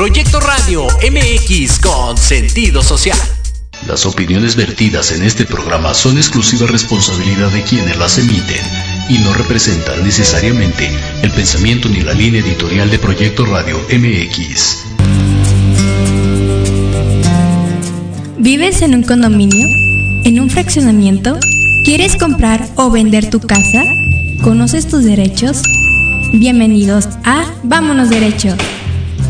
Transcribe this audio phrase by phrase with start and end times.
[0.00, 3.18] Proyecto Radio MX con sentido social.
[3.86, 8.62] Las opiniones vertidas en este programa son exclusiva responsabilidad de quienes las emiten
[9.10, 14.86] y no representan necesariamente el pensamiento ni la línea editorial de Proyecto Radio MX.
[18.38, 19.68] ¿Vives en un condominio?
[20.24, 21.38] ¿En un fraccionamiento?
[21.84, 23.82] ¿Quieres comprar o vender tu casa?
[24.40, 25.62] ¿Conoces tus derechos?
[26.32, 28.56] Bienvenidos a Vámonos Derecho.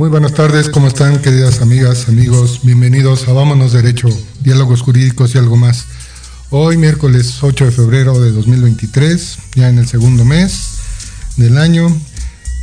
[0.00, 2.60] Muy buenas tardes, ¿cómo están queridas amigas, amigos?
[2.62, 4.08] Bienvenidos a Vámonos Derecho,
[4.40, 5.84] Diálogos Jurídicos y algo más.
[6.48, 10.78] Hoy miércoles 8 de febrero de 2023, ya en el segundo mes
[11.36, 11.94] del año,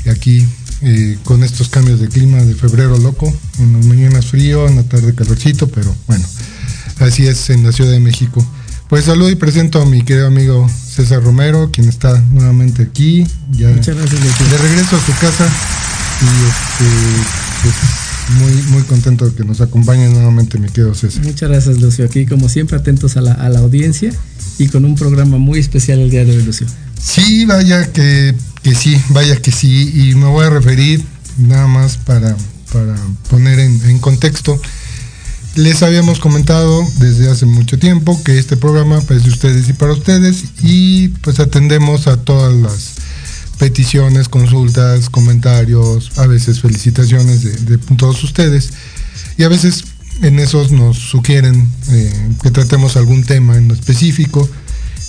[0.03, 0.47] y aquí
[0.81, 4.83] eh, con estos cambios de clima de febrero loco, en las mañanas frío, en la
[4.83, 6.25] tarde calorcito, pero bueno,
[7.01, 8.43] así es en la Ciudad de México.
[8.89, 13.69] Pues saludo y presento a mi querido amigo César Romero, quien está nuevamente aquí, ya
[13.69, 15.47] Muchas gracias, de regreso a su casa
[16.21, 17.23] y este,
[17.63, 17.75] pues,
[18.39, 21.23] muy, muy contento de que nos acompañe nuevamente mi querido César.
[21.23, 22.05] Muchas gracias, Lucio.
[22.05, 24.11] Aquí, como siempre, atentos a la, a la audiencia
[24.57, 26.67] y con un programa muy especial el día de hoy, Lucio.
[27.01, 31.03] Sí, vaya que, que sí, vaya que sí, y me voy a referir
[31.37, 32.35] nada más para,
[32.73, 32.95] para
[33.29, 34.59] poner en, en contexto.
[35.55, 39.93] Les habíamos comentado desde hace mucho tiempo que este programa es de ustedes y para
[39.93, 42.96] ustedes y pues atendemos a todas las
[43.57, 48.71] peticiones, consultas, comentarios, a veces felicitaciones de, todos ustedes
[49.37, 49.83] y a veces
[50.21, 54.47] en esos nos sugieren eh, que tratemos algún tema en específico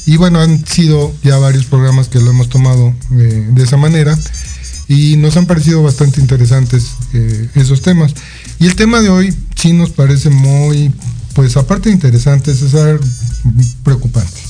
[0.07, 4.19] y bueno, han sido ya varios programas que lo hemos tomado eh, de esa manera
[4.89, 8.15] y nos han parecido bastante interesantes eh, esos temas.
[8.59, 10.91] Y el tema de hoy sí nos parece muy,
[11.35, 12.99] pues aparte de interesante, César,
[13.85, 14.41] preocupante.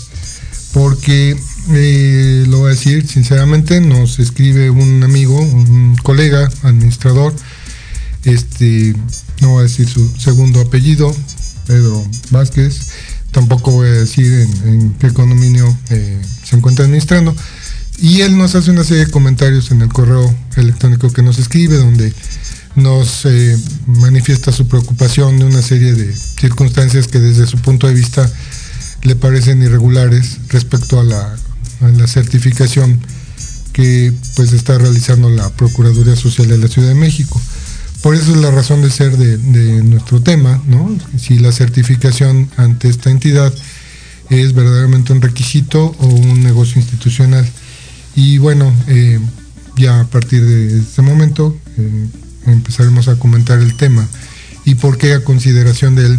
[0.72, 1.36] Porque,
[1.70, 7.34] eh, lo voy a decir sinceramente, nos escribe un amigo, un colega, administrador,
[8.24, 8.94] este,
[9.40, 11.14] no voy a decir su segundo apellido,
[11.66, 12.88] Pedro Vázquez,
[13.32, 17.34] tampoco voy a decir en, qué condominio eh, se encuentra administrando.
[18.00, 21.76] Y él nos hace una serie de comentarios en el correo electrónico que nos escribe,
[21.76, 22.12] donde
[22.76, 27.94] nos eh, manifiesta su preocupación de una serie de circunstancias que desde su punto de
[27.94, 28.30] vista
[29.02, 31.36] le parecen irregulares respecto a la,
[31.80, 33.00] a la certificación
[33.72, 37.40] que pues está realizando la Procuraduría Social de la Ciudad de México.
[38.02, 39.38] Por eso es la razón de ser de,
[39.82, 40.96] nuestro tema, ¿no?
[41.18, 43.52] Si la certificación ante esta entidad
[44.30, 47.48] es verdaderamente un requisito o un negocio institucional.
[48.14, 49.20] Y bueno, eh,
[49.76, 52.06] ya a partir de este momento eh,
[52.46, 54.08] empezaremos a comentar el tema
[54.64, 56.18] y por qué a consideración de él,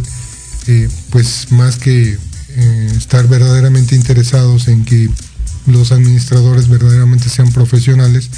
[0.67, 2.17] eh, pues más que
[2.95, 5.09] estar verdaderamente interesados en que
[5.69, 8.29] los administradores verdaderamente sean profesionales,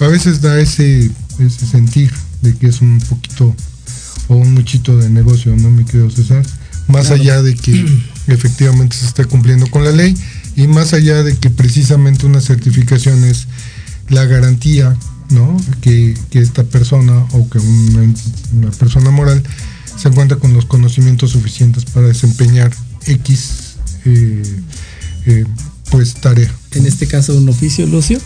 [0.00, 3.54] a veces da ese, ese sentir de que es un poquito
[4.28, 6.44] o un muchito de negocio, ¿no, mi querido César?
[6.88, 7.22] Más Claro.
[7.22, 7.86] allá de que
[8.26, 10.14] efectivamente se esté cumpliendo con la ley
[10.56, 13.46] y más allá de que precisamente una certificación es
[14.08, 14.96] la garantía,
[15.30, 15.56] ¿no?
[15.80, 18.14] Que, que esta persona o que una,
[18.52, 19.42] una persona moral
[19.96, 22.70] se encuentra con los conocimientos suficientes para desempeñar
[23.06, 24.42] X eh,
[25.26, 25.44] eh,
[25.90, 26.52] pues tarea.
[26.72, 28.18] En este caso, un oficio, Lucio.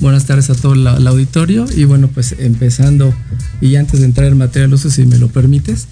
[0.00, 1.66] Buenas tardes a todo la- el auditorio.
[1.76, 3.12] Y bueno, pues empezando,
[3.60, 5.86] y antes de entrar en materia, Lucio, si me lo permites,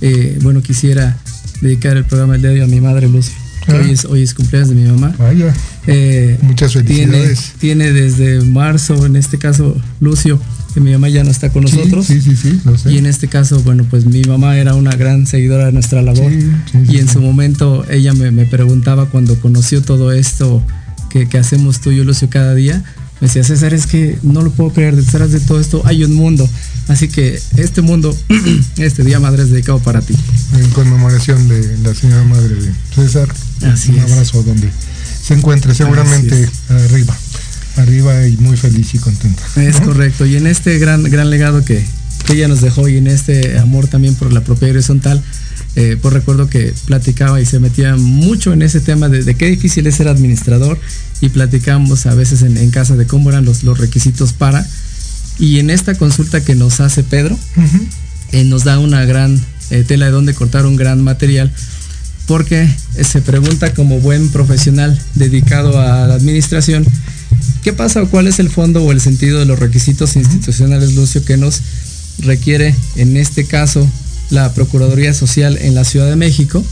[0.00, 1.16] eh, bueno, quisiera
[1.60, 3.34] dedicar el programa del día de hoy a mi madre, Lucio.
[3.68, 3.82] Que Ah.
[3.84, 5.14] Hoy, es, hoy es cumpleaños de mi mamá.
[5.18, 5.54] Vaya,
[5.86, 7.52] Eh, Muchas felicidades.
[7.58, 10.40] tiene desde marzo, en este caso, Lucio,
[10.74, 12.06] que mi mamá ya no está con Sí, nosotros.
[12.06, 12.92] Sí, sí, sí, lo sé.
[12.92, 16.30] Y en este caso, bueno, pues mi mamá era una gran seguidora de nuestra labor.
[16.30, 20.62] Sí, sí, y en su momento ella me, me preguntaba cuando conoció todo esto
[21.10, 22.82] que, que hacemos tú y yo, Lucio, cada día.
[23.20, 26.14] Me decía, César, es que no lo puedo creer, detrás de todo esto hay un
[26.14, 26.48] mundo.
[26.88, 28.16] Así que este mundo,
[28.78, 30.14] este Día Madre es dedicado para ti.
[30.54, 33.28] en conmemoración de la señora madre de César.
[33.62, 34.12] Así un es.
[34.12, 34.70] abrazo donde
[35.22, 37.16] se encuentre, seguramente arriba,
[37.76, 39.42] arriba y muy feliz y contenta.
[39.56, 39.88] Es ¿no?
[39.88, 40.24] correcto.
[40.24, 41.84] Y en este gran, gran legado que,
[42.26, 45.22] que ella nos dejó y en este amor también por la propiedad horizontal,
[45.76, 49.86] eh, pues recuerdo que platicaba y se metía mucho en ese tema de, qué difícil
[49.86, 50.78] es ser administrador
[51.20, 54.66] y platicamos a veces en, casa de cómo eran los, los, requisitos para.
[55.38, 57.38] Y en esta consulta que nos hace Pedro,
[58.32, 59.40] eh, nos da una gran
[59.70, 61.52] eh, tela de donde cortar un gran material
[62.28, 62.70] porque
[63.02, 66.86] se pregunta como buen profesional dedicado a la administración,
[67.62, 71.24] ¿qué pasa o cuál es el fondo o el sentido de los requisitos institucionales, Lucio,
[71.24, 71.62] que nos
[72.18, 73.90] requiere en este caso
[74.28, 76.62] la Procuraduría Social en la Ciudad de México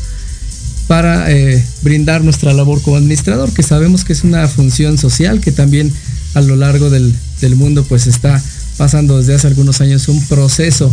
[0.89, 5.53] para eh, brindar nuestra labor como administrador, que sabemos que es una función social que
[5.53, 5.91] también
[6.35, 8.43] a lo largo del, del mundo pues está
[8.77, 10.93] pasando desde hace algunos años un proceso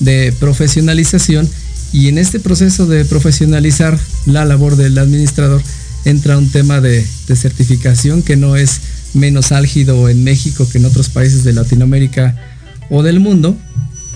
[0.00, 1.48] de profesionalización
[1.92, 5.62] y en este proceso de profesionalizar la labor del administrador
[6.04, 7.04] entra un tema de,
[7.34, 8.80] certificación que no es
[9.14, 12.36] menos álgido en México que en otros países de Latinoamérica
[12.90, 13.56] o del mundo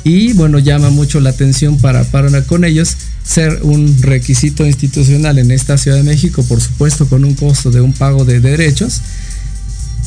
[0.04, 5.50] y bueno, llama mucho la atención para, para con ellos ser un requisito institucional en
[5.52, 9.00] esta Ciudad de México, por supuesto con un costo de un pago de derechos,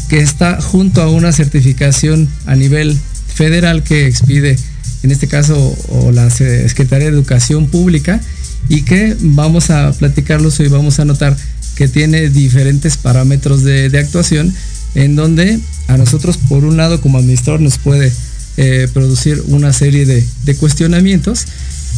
[0.10, 2.98] que está junto a una certificación a nivel
[3.34, 4.58] federal que expide,
[5.04, 5.76] en este caso,
[6.14, 8.22] la Secretaría de Educación Pública,
[8.70, 11.36] y que vamos a platicarlos hoy, vamos a notar
[11.76, 14.54] que tiene diferentes parámetros de, de actuación,
[14.96, 18.12] en donde a nosotros, por un lado, como administrador, nos puede
[18.58, 21.46] eh, producir una serie de, cuestionamientos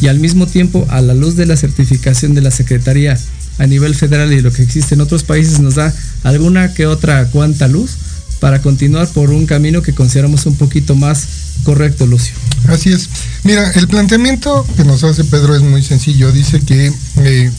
[0.00, 3.16] y al mismo tiempo a la luz de la certificación de la Secretaría
[3.58, 7.26] a nivel federal y lo que existe en otros países nos da alguna que otra
[7.26, 7.96] cuanta luz
[8.40, 11.26] para continuar por un camino que consideramos un poquito más
[11.64, 12.34] correcto, Lucio.
[12.68, 13.08] Así es.
[13.44, 16.32] Mira, el planteamiento que nos hace Pedro es muy sencillo.
[16.32, 17.50] Dice que, eh,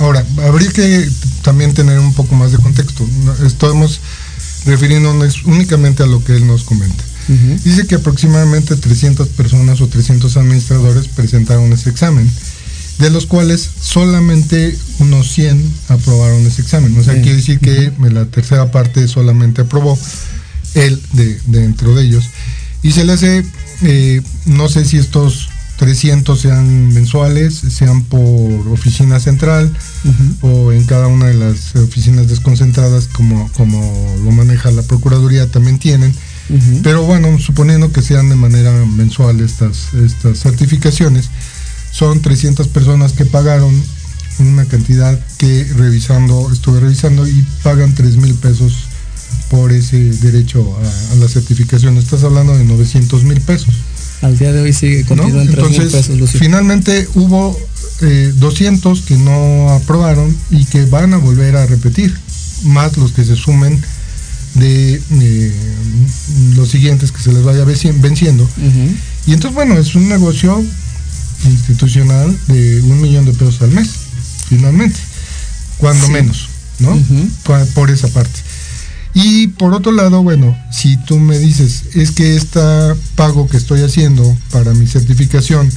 [0.00, 1.08] ahora, habría que
[1.42, 3.08] también tener un poco más de contexto.
[3.44, 4.00] Estamos
[4.64, 7.04] refiriéndonos únicamente a lo que él nos comenta.
[7.62, 12.30] Dice que aproximadamente 300 personas o 300 administradores presentaron ese examen,
[12.98, 16.96] de los cuales solamente unos 100 aprobaron ese examen.
[16.98, 19.98] O sea, quiere decir que la tercera parte solamente aprobó
[20.74, 22.24] él de, dentro de ellos.
[22.82, 23.44] Y se le hace,
[23.82, 29.72] eh, no sé si estos 300 sean mensuales, sean por oficina central
[30.40, 35.78] o en cada una de las oficinas desconcentradas como, como lo maneja la Procuraduría también
[35.78, 36.12] tienen.
[36.82, 41.30] Pero bueno, suponiendo que sean de manera mensual estas, estas certificaciones,
[41.90, 43.72] son 300 personas que pagaron
[44.38, 48.74] una cantidad que revisando, estuve revisando y pagan 3 mil pesos
[49.50, 50.76] por ese derecho
[51.12, 51.96] a, la certificación.
[51.96, 53.74] Estás hablando de 900 mil pesos.
[54.22, 56.30] Al día de hoy sigue continúa en 3 mil pesos.
[56.30, 57.58] Finalmente hubo
[58.36, 62.16] 200 eh, que no aprobaron y que van a volver a repetir,
[62.64, 63.80] más los que se sumen
[64.54, 65.52] de eh,
[66.56, 68.48] los siguientes que se les vaya venciendo.
[69.26, 70.64] Y entonces, bueno, es un negocio
[71.44, 73.90] institucional de un millón de pesos al mes,
[74.48, 74.98] finalmente,
[75.78, 76.98] cuando menos, ¿no?
[77.74, 78.40] Por esa parte.
[79.14, 82.60] Y por otro lado, bueno, si tú me dices, es que este
[83.16, 85.70] pago que estoy haciendo para mi certificación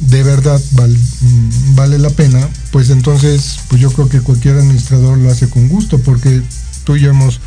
[0.00, 5.30] de verdad mm, vale la pena, pues entonces, pues yo creo que cualquier administrador lo
[5.30, 6.42] hace con gusto, porque
[6.84, 7.40] tú y yo hemos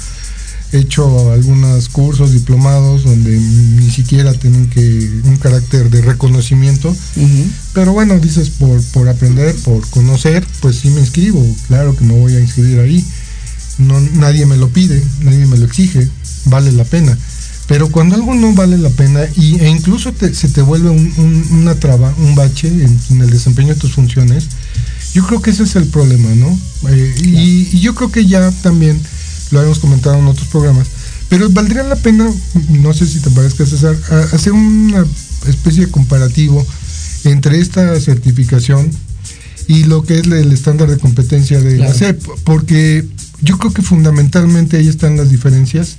[0.74, 6.94] hecho algunos cursos diplomados donde ni siquiera tienen que un carácter de reconocimiento.
[7.74, 11.46] Pero bueno, dices por, por aprender, por conocer, pues sí me inscribo.
[11.68, 13.06] Claro que me voy a inscribir ahí.
[13.77, 16.08] No, nadie me lo pide, nadie me lo exige,
[16.46, 17.18] vale la pena.
[17.68, 22.13] Pero cuando algo no vale la pena y, e incluso se te vuelve una traba,
[22.18, 24.48] un bache en, el desempeño de tus funciones,
[25.13, 26.60] yo creo que ese es el problema, ¿no?
[26.89, 29.00] Eh, y, yo creo que ya también
[29.53, 30.88] lo habíamos comentado en otros programas,
[31.29, 32.29] pero valdría la pena,
[32.69, 33.95] no sé si te parezca César,
[34.33, 35.05] hacer una
[35.48, 36.65] especie de comparativo
[37.24, 38.89] entre esta certificación
[39.67, 43.07] y lo que es el estándar de competencia de la CEP, porque
[43.41, 45.98] yo creo que fundamentalmente ahí están las diferencias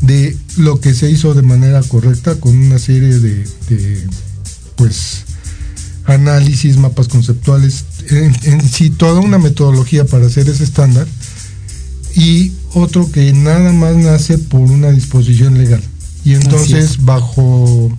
[0.00, 3.46] de lo que se hizo de manera correcta con una serie de,
[4.76, 5.24] pues
[6.06, 11.06] análisis, mapas conceptuales, en, en, sí toda una metodología para hacer ese estándar
[12.14, 15.82] y otro que nada más nace por una disposición legal.
[16.24, 17.90] Y entonces bajo,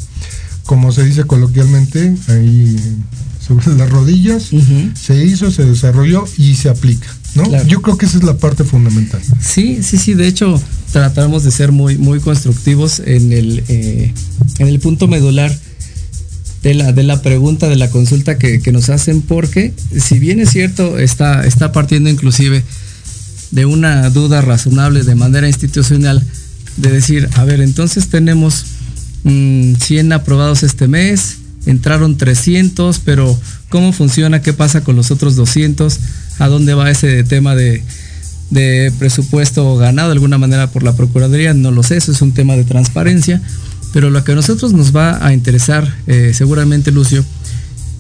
[0.66, 2.76] como se dice coloquialmente, ahí
[3.46, 4.52] sobre las rodillas,
[4.94, 7.08] se hizo, se desarrolló y se aplica.
[7.36, 7.64] ¿no?
[7.66, 9.22] Yo creo que esa es la parte fundamental.
[9.40, 10.62] Sí, sí, sí, de hecho
[10.92, 14.14] tratamos de ser muy, muy constructivos en el, eh,
[14.58, 15.56] en el punto medular
[16.64, 20.40] de la, de la pregunta, de la consulta que, que, nos hacen, porque si bien
[20.40, 22.64] es cierto, está, está partiendo inclusive
[23.52, 26.24] de una duda razonable de manera institucional
[26.78, 28.66] de decir, a ver, entonces tenemos
[29.24, 33.38] 100 mm, aprobados este mes, entraron 300, pero
[33.70, 36.00] cómo funciona, qué pasa con los otros 200,
[36.40, 37.84] a dónde va ese tema de,
[38.50, 42.34] de presupuesto ganado de alguna manera por la Procuraduría, no lo sé, eso es un
[42.34, 43.42] tema de transparencia,
[43.94, 47.26] pero lo que a nosotros nos va a interesar eh, seguramente, Lucio,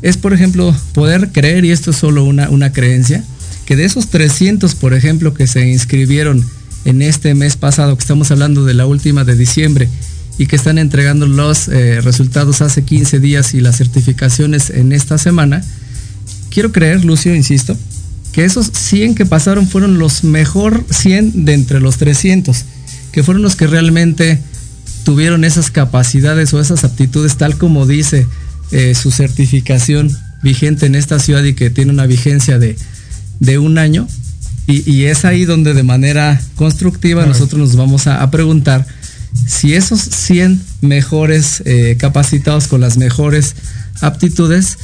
[0.01, 3.24] es por ejemplo poder creer, y esto es solo una, una creencia,
[3.70, 6.44] que de esos 300, por ejemplo, que se inscribieron
[6.86, 9.88] en este mes pasado, que estamos hablando de la última de diciembre,
[10.40, 15.20] y que están entregando los eh, resultados hace 15 días y las certificaciones en esta
[15.20, 15.64] semana,
[16.50, 17.78] quiero creer, Lucio, insisto,
[18.32, 22.66] que esos 100 que pasaron fueron los mejor 100 de entre los 300,
[23.12, 24.40] que fueron los que realmente
[25.04, 28.26] tuvieron esas capacidades o esas aptitudes tal como dice
[28.72, 30.10] eh, su certificación
[30.42, 32.76] vigente en esta ciudad y que tiene una vigencia de,
[33.39, 34.08] de un año.
[34.67, 38.86] Y, es ahí donde de manera constructiva nosotros nos vamos a, preguntar
[39.48, 43.55] si esos 100 mejores eh, capacitados con las mejores
[44.01, 44.77] aptitudes,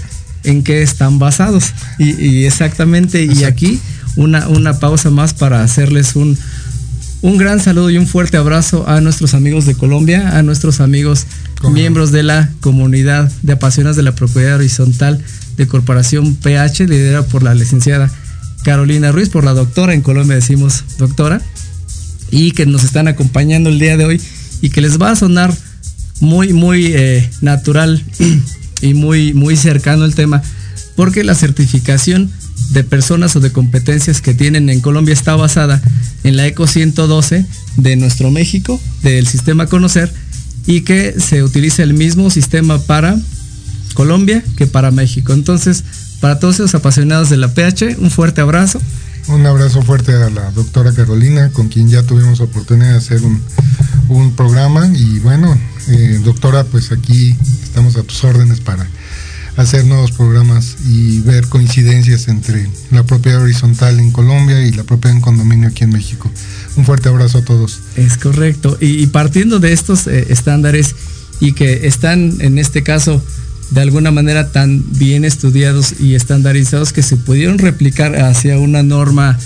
[0.44, 1.66] en qué están basados.
[2.00, 3.80] Y, exactamente, y aquí
[4.16, 6.36] una, una pausa más para hacerles un,
[7.22, 11.28] un gran saludo y un fuerte abrazo a nuestros amigos de Colombia, a nuestros amigos
[11.72, 15.24] miembros de la comunidad de apasionados de la propiedad horizontal
[15.58, 18.12] de Corporación PH, liderada por la licenciada
[18.66, 21.40] Carolina Ruiz, por la doctora, en Colombia decimos doctora,
[22.32, 24.22] y que nos están acompañando el día de hoy
[24.60, 25.54] y que les va a sonar
[26.20, 28.04] muy, muy eh, natural
[28.82, 30.42] y muy, muy cercano el tema,
[30.96, 32.32] porque la certificación
[32.72, 35.80] de personas o de competencias que tienen en Colombia está basada
[36.24, 37.46] en la ECO 112
[37.78, 40.12] de nuestro México, del sistema Conocer,
[40.66, 43.16] y que se utilice el mismo sistema para
[43.94, 45.34] Colombia que para México.
[45.34, 45.84] Entonces,
[46.20, 48.82] para todos los apasionados de la PH, un fuerte abrazo.
[49.28, 54.36] Un abrazo fuerte a la doctora Carolina, con quien ya tuvimos oportunidad de hacer un,
[54.36, 54.88] programa.
[54.94, 55.58] Y bueno,
[55.88, 58.88] eh, doctora, pues aquí estamos a tus órdenes para
[59.58, 65.16] hacer nuevos programas y ver coincidencias entre la propiedad horizontal en Colombia y la propiedad
[65.16, 66.30] en condominio aquí en México.
[66.76, 67.80] Un fuerte abrazo a todos.
[67.96, 68.78] Es correcto.
[68.80, 70.96] Y, partiendo de estos eh, estándares
[71.40, 73.24] y que están en este caso
[73.72, 79.38] de alguna manera tan bien estudiados y estandarizados que se pudieron replicar hacia una norma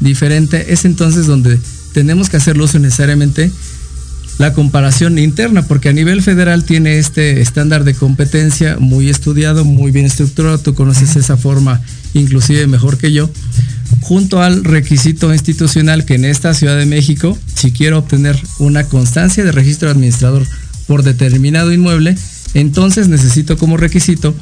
[0.00, 1.58] diferente, es entonces donde
[1.92, 3.50] tenemos que hacer uso necesariamente
[4.38, 9.92] la comparación interna, porque a nivel federal tiene este estándar de competencia muy estudiado, muy
[9.92, 11.80] bien estructurado, tú conoces esa forma
[12.12, 13.30] inclusive mejor que yo,
[14.02, 19.42] junto al requisito institucional que en esta Ciudad de México, si quiero obtener una constancia
[19.42, 20.46] de registro administrador
[20.86, 22.16] por determinado inmueble,
[22.56, 24.34] entonces necesito como requisito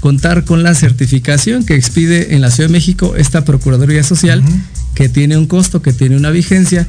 [0.00, 4.42] contar con la certificación que expide en la Ciudad de México esta Procuraduría Social,
[4.94, 6.86] que tiene un costo, que tiene una vigencia,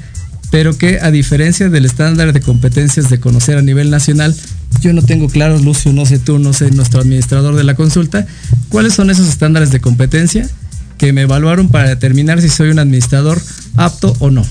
[0.51, 4.35] pero que a diferencia del estándar de competencias de conocer a nivel nacional,
[4.81, 8.27] yo no tengo claro, Lucio, no sé tú, no sé nuestro administrador de la consulta,
[8.67, 10.49] cuáles son esos estándares de competencia
[10.97, 13.41] que me evaluaron para determinar si soy un administrador
[13.77, 14.45] apto o no.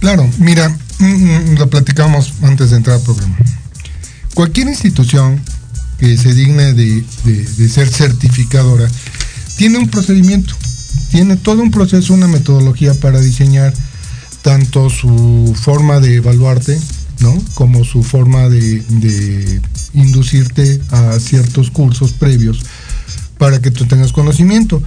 [0.00, 0.68] Claro, mira,
[0.98, 3.36] mm, mm, lo platicamos antes de entrar al programa.
[4.34, 5.40] Cualquier institución
[5.98, 8.88] que se digne de, de ser certificadora
[9.56, 10.54] tiene un procedimiento,
[11.10, 13.72] tiene todo un proceso, una metodología para diseñar
[14.42, 16.78] tanto su forma de evaluarte,
[17.20, 17.36] ¿no?
[17.54, 19.60] Como su forma de,
[19.94, 22.60] inducirte a ciertos cursos previos
[23.38, 24.82] para que tú tengas conocimiento.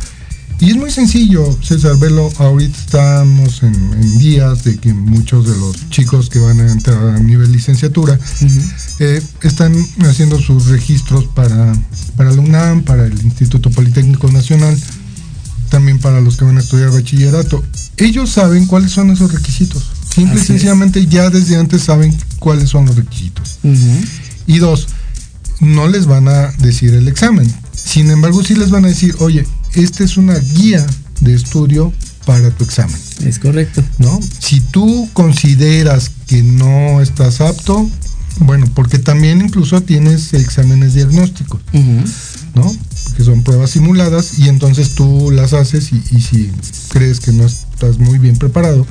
[0.60, 5.90] Y es muy sencillo, César Velo, ahorita estamos en, días de que muchos de los
[5.90, 8.20] chicos que van a entrar a nivel licenciatura
[9.00, 11.74] eh, están haciendo sus registros para,
[12.18, 14.78] para la UNAM, para el Instituto Politécnico Nacional,
[15.70, 17.64] también para los que van a estudiar bachillerato
[18.00, 19.84] ellos saben cuáles son esos requisitos.
[20.14, 23.60] Simple y sencillamente ya desde antes saben cuáles son los requisitos.
[24.48, 24.88] Y dos,
[25.60, 27.54] no les van a decir el examen.
[27.74, 30.86] Sin embargo, sí les van a decir, oye, esta es una guía
[31.22, 31.94] de estudio
[32.26, 32.96] para tu examen.
[33.26, 33.84] Es correcto.
[33.98, 34.20] ¿No?
[34.40, 37.90] Si tú consideras que no estás apto,
[38.42, 41.62] bueno, porque también incluso tienes exámenes diagnósticos,
[42.56, 42.76] ¿no?
[43.18, 46.50] Que son pruebas simuladas y entonces tú las haces y, si
[46.90, 48.88] crees que no estás muy bien preparado,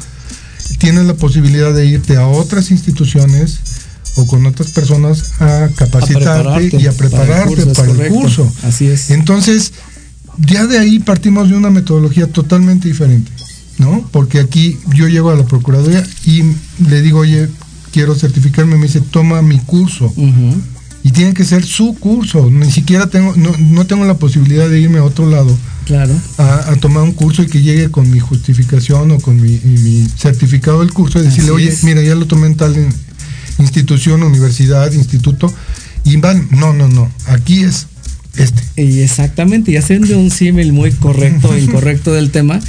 [0.78, 3.60] tienes la posibilidad de irte a otras instituciones
[4.16, 8.52] o con otras personas a capacitarte y a prepararte para el curso.
[8.64, 9.10] Así es.
[9.10, 9.72] Entonces,
[10.38, 13.30] ya de ahí partimos de una metodología totalmente diferente,
[13.78, 14.08] ¿no?
[14.12, 16.42] Porque aquí yo llego a la Procuraduría y
[16.88, 17.48] le digo, oye,
[17.92, 20.12] quiero certificarme, me dice, toma mi curso.
[21.04, 22.50] Y tiene que ser su curso.
[22.50, 25.56] Ni siquiera tengo, no, tengo la posibilidad de irme a otro lado.
[25.86, 26.12] Claro.
[26.36, 30.92] A, tomar un curso y que llegue con mi justificación o con mi, certificado del
[30.92, 32.76] curso y decirle, oye, mira, ya lo tomé en tal
[33.58, 35.52] institución, universidad, instituto.
[36.04, 37.10] Y van, no, no, no.
[37.26, 37.86] Aquí es
[38.36, 38.82] este.
[38.82, 42.60] Y exactamente, y haciendo un símil muy correcto e incorrecto del tema,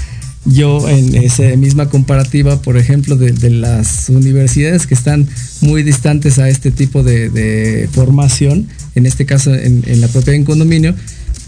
[0.46, 5.28] yo en esa misma comparativa, por ejemplo, de, de las universidades que están
[5.62, 10.36] muy distantes a este tipo de, de formación, en este caso en, en la propiedad
[10.36, 10.96] en condominio,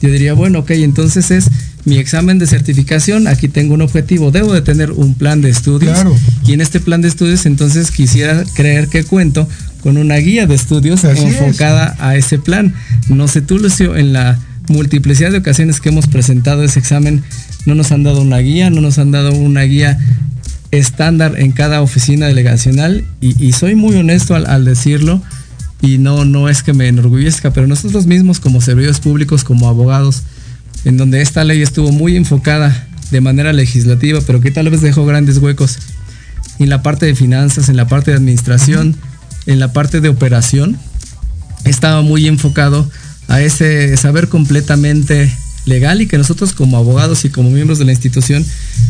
[0.01, 1.45] yo diría, bueno, ok, entonces es
[1.85, 5.93] mi examen de certificación, aquí tengo un objetivo, debo de tener un plan de estudios.
[5.93, 6.15] Claro.
[6.45, 9.47] Y en este plan de estudios entonces quisiera creer que cuento
[9.81, 11.35] con una guía de estudios Así es.
[11.41, 12.73] enfocada a ese plan.
[13.09, 17.23] No sé tú, Lucio, en la multiplicidad de ocasiones que hemos presentado ese examen,
[17.65, 19.97] no nos han dado una guía, no nos han dado una guía
[20.71, 25.21] estándar en cada oficina delegacional y, y soy muy honesto al, al decirlo
[25.81, 30.23] y no, no es que me enorgullezca, pero nosotros mismos como servidores públicos, como abogados,
[30.85, 35.05] en donde esta ley estuvo muy enfocada de manera legislativa, pero que tal vez dejó
[35.05, 35.79] grandes huecos
[36.59, 38.95] en la parte de finanzas, en la parte de administración,
[39.45, 40.77] en la parte de operación,
[41.63, 42.89] estaba muy enfocado
[43.27, 45.31] a ese saber completamente
[45.65, 48.43] legal y que nosotros como abogados y como miembros de la institución,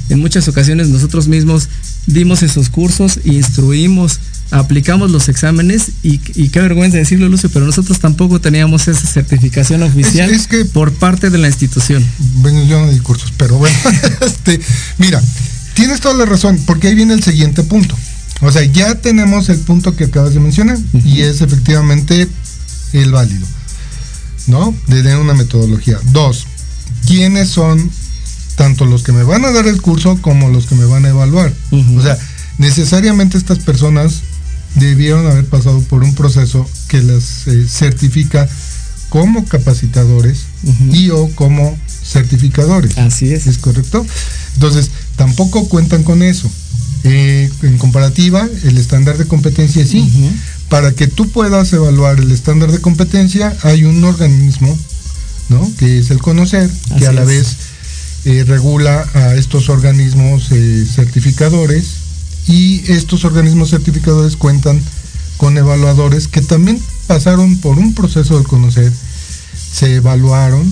[0.10, 1.68] en muchas ocasiones nosotros mismos
[2.08, 4.20] dimos esos cursos, instruimos,
[4.52, 9.84] aplicamos los exámenes y, y qué vergüenza decirlo, Lucio, pero nosotros tampoco teníamos esa certificación
[9.84, 12.06] oficial es que- por parte de la institución.
[12.36, 13.78] Bueno, yo no di cursos, pero bueno,
[14.26, 14.60] este,
[14.98, 15.22] mira,
[15.74, 17.96] tienes toda la razón, porque ahí viene el siguiente punto.
[18.42, 22.28] O sea, ya tenemos el punto que acabas de mencionar y es efectivamente
[22.94, 23.46] el válido,
[24.48, 24.76] ¿no?
[24.88, 26.00] De tener una metodología.
[26.12, 26.48] Dos,
[27.06, 27.90] ¿quiénes son
[28.56, 31.10] tanto los que me van a dar el curso como los que me van a
[31.10, 31.54] evaluar?
[31.72, 32.18] O sea,
[32.58, 34.22] necesariamente estas personas
[34.76, 38.48] debieron haber pasado por un proceso que las eh, certifica
[39.10, 40.44] como capacitadores
[40.94, 42.98] y o como certificadores.
[42.98, 43.46] Así es.
[43.46, 44.06] ¿Es correcto?
[44.54, 46.50] Entonces, tampoco cuentan con eso.
[47.04, 50.10] Eh, en comparativa, el estándar de competencia sí.
[50.70, 54.78] Para que tú puedas evaluar el estándar de competencia, hay un organismo,
[55.50, 55.70] ¿no?
[55.78, 57.28] Que es el conocer, Así que a la es.
[57.28, 57.58] vez
[58.26, 61.86] eh, regula a estos organismos eh, certificadores
[62.48, 64.80] y estos organismos certificadores cuentan
[65.38, 68.92] con evaluadores que también pasaron por un proceso de conocer,
[69.74, 70.72] se evaluaron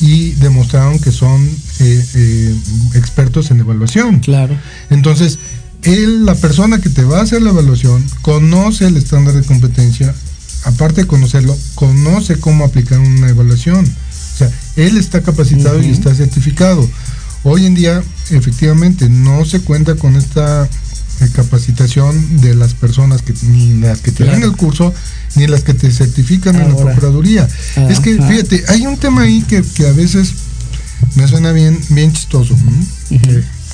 [0.00, 1.44] y demostraron que son
[1.80, 2.54] eh, eh,
[2.94, 4.20] expertos en evaluación.
[4.20, 4.56] Claro.
[4.90, 5.38] Entonces,
[5.84, 10.14] él, la persona que te va a hacer la evaluación, conoce el estándar de competencia,
[10.64, 13.84] aparte de conocerlo, conoce cómo aplicar una evaluación.
[13.84, 16.88] O sea, él está capacitado y está certificado.
[17.44, 20.68] Hoy en día, efectivamente, no se cuenta con esta
[21.20, 24.92] eh, capacitación de las personas que ni las que te dan el curso
[25.36, 26.76] ni las que te certifican en la.
[26.76, 27.48] Procuraduría.
[27.88, 30.32] Es que, fíjate, hay un tema ahí que, que a veces
[31.14, 32.56] me suena bien, bien chistoso.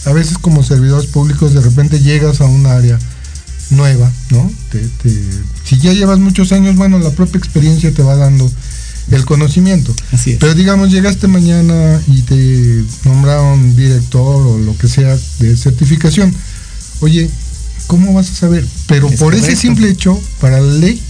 [0.06, 2.98] A veces como servidores públicos de repente llegas a un área
[3.70, 4.50] nueva, ¿no?
[4.70, 5.30] Te- te-
[5.64, 8.50] si ya llevas muchos años, bueno, la propia experiencia te va dando
[9.10, 9.94] el conocimiento.
[10.12, 10.38] Así es.
[10.38, 16.34] Pero digamos, llegaste mañana y te nombraron director o lo que sea de certificación.
[17.00, 17.30] Oye,
[17.86, 18.66] ¿cómo vas a saber?
[18.86, 21.00] Pero Es por ese simple hecho, para la ley,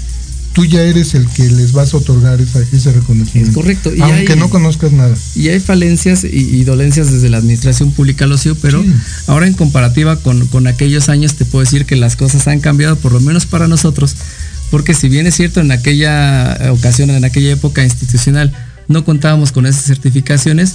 [0.52, 3.50] tú ya eres el que les vas a otorgar esa- ese reconocimiento.
[3.50, 5.14] Es correcto, y Aunque hay- no conozcas nada.
[5.36, 8.92] Y hay falencias y, y dolencias desde la administración pública, Lucio, pero Sí.
[9.28, 12.96] ahora en comparativa con, con aquellos años te puedo decir que las cosas han cambiado,
[12.96, 14.16] por lo menos para nosotros,
[14.70, 18.52] porque si bien es cierto en aquella ocasión, en aquella época institucional,
[18.88, 20.74] no contábamos con esas certificaciones,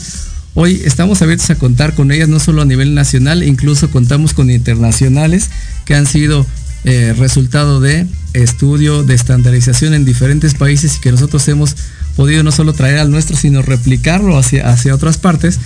[0.54, 4.50] hoy estamos abiertos a contar con ellas no solo a nivel nacional, incluso contamos con
[4.50, 5.50] internacionales
[5.84, 6.46] que han sido
[6.86, 11.76] eh, resultado de estudio, de estandarización en diferentes países y que nosotros hemos
[12.15, 15.60] podido no solo traer al nuestro, sino replicarlo hacia, hacia otras partes.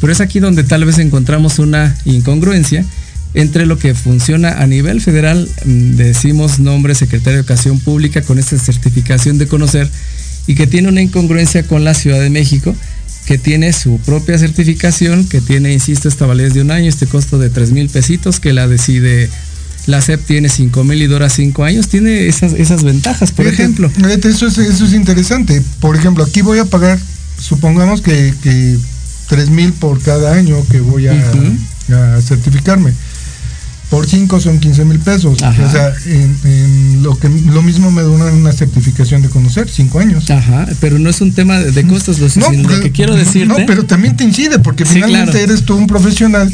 [0.00, 2.84] Pero es aquí donde tal vez encontramos una incongruencia
[3.34, 8.38] entre lo que funciona a nivel federal, mm, decimos nombre Secretario de Educación Pública con
[8.38, 9.90] esta certificación de conocer,
[10.46, 12.74] y que tiene una incongruencia con la Ciudad de México,
[13.26, 17.38] que tiene su propia certificación, que tiene, insisto, esta validez de un año, este costo
[17.38, 19.28] de 3 mil pesitos, que la decide,
[19.86, 23.62] la SEP tiene 5 mil y dura 5 años, tiene esas, esas ventajas, por Fíjate,
[23.62, 23.90] ejemplo.
[24.28, 25.62] eso, es, eso es interesante.
[25.80, 26.98] Por ejemplo, aquí voy a pagar,
[27.40, 28.76] supongamos que, que
[29.28, 31.14] 3 mil por cada año que voy a,
[32.20, 32.92] certificarme.
[33.90, 35.40] Por 5 son 15 mil pesos.
[35.44, 35.64] Ajá.
[35.64, 40.00] O sea, en, en lo que lo mismo me da una, certificación de conocer, 5
[40.00, 40.28] años.
[40.28, 43.14] Ajá, pero no es un tema de, de costos, Lucio, sino lo pero- que quiero
[43.14, 43.46] decirte.
[43.46, 45.52] No, pero también te incide, porque Sí, finalmente claro.
[45.52, 46.52] eres tú un profesional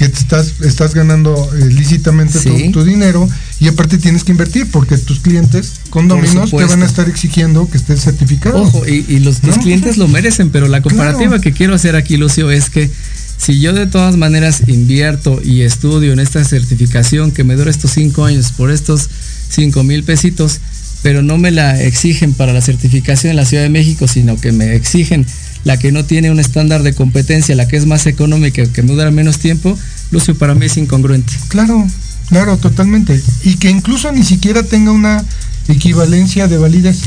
[0.00, 2.70] que te estás, estás ganando eh, lícitamente tu- Sí.
[2.70, 3.28] tu, dinero
[3.60, 7.76] y aparte tienes que invertir porque tus clientes condominios te van a estar exigiendo que
[7.76, 8.62] estés certificado.
[8.62, 9.52] Ojo, y, y los, ¿No?
[9.58, 11.42] clientes lo merecen, pero la comparativa Claro.
[11.42, 12.90] que quiero hacer aquí, Lucio, es que
[13.36, 17.90] si yo de todas maneras invierto y estudio en esta certificación que me dura estos
[17.90, 19.10] cinco años por estos
[19.50, 20.60] cinco mil pesitos,
[21.02, 24.50] pero no me la exigen para la certificación en la Ciudad de México, sino que
[24.52, 25.26] me exigen
[25.64, 28.92] la que no tiene un estándar de competencia, la que es más económica, que me
[28.92, 29.76] dura menos tiempo,
[30.10, 31.32] Lucio, para mí es incongruente.
[31.48, 31.86] Claro,
[32.28, 33.20] claro, totalmente.
[33.44, 35.24] Y que incluso ni siquiera tenga una
[35.68, 36.98] equivalencia de validez.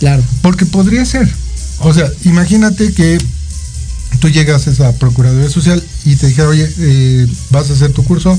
[0.00, 0.22] Claro.
[0.42, 1.28] Porque podría ser.
[1.80, 3.18] O sea, imagínate que
[4.20, 8.04] tú llegas a esa Procuraduría Social y te dijera, oye, eh, vas a hacer tu
[8.04, 8.38] curso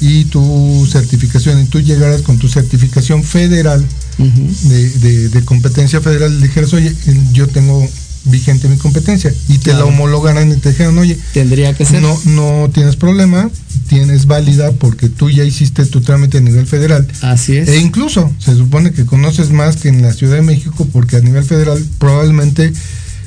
[0.00, 3.84] y tu certificación, y tú llegaras con tu certificación federal
[4.18, 6.94] de, de, competencia federal, le dijeras, oye,
[7.32, 7.88] yo tengo
[8.24, 12.00] vigente mi competencia y te la homologaran y te dijeron, oye, tendría que ser.
[12.00, 13.50] No, no tienes problema,
[13.88, 17.06] tienes válida porque tú ya hiciste tu trámite a nivel federal.
[17.20, 17.68] Así es.
[17.68, 21.20] E incluso se supone que conoces más que en la Ciudad de México porque a
[21.20, 22.72] nivel federal probablemente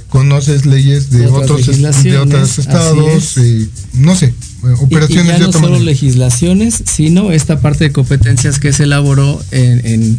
[0.10, 4.34] conoces leyes de otros de otros estados, eh, no sé,
[4.80, 10.18] operaciones y, ya no solo legislaciones, sino esta parte de competencias que se elaboró en,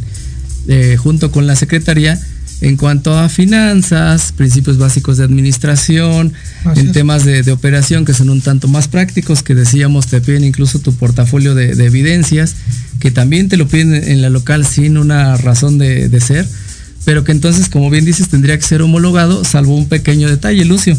[0.69, 2.21] eh, junto con la Secretaría
[2.61, 6.33] en cuanto a finanzas, principios básicos de administración,
[6.75, 10.81] en temas de, operación que son un tanto más prácticos, que decíamos te piden incluso
[10.81, 12.57] tu portafolio de, evidencias,
[12.99, 16.47] que también te lo piden en la local sin una razón de, de ser,
[17.05, 20.97] pero que entonces, como bien dices, tendría que ser homologado, salvo un pequeño detalle, Lucio.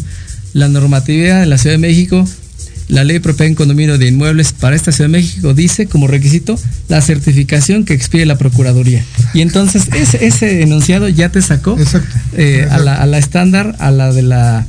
[0.52, 2.26] La normatividad de la Ciudad de México
[2.90, 6.58] la ley propia en condominio de inmuebles para esta Ciudad de México dice como requisito
[6.88, 9.04] la certificación que expide la Procuraduría.
[9.32, 11.76] Y entonces ese, ese enunciado ya te sacó
[12.36, 14.66] eh, A, la, a, la, estándar, a la de la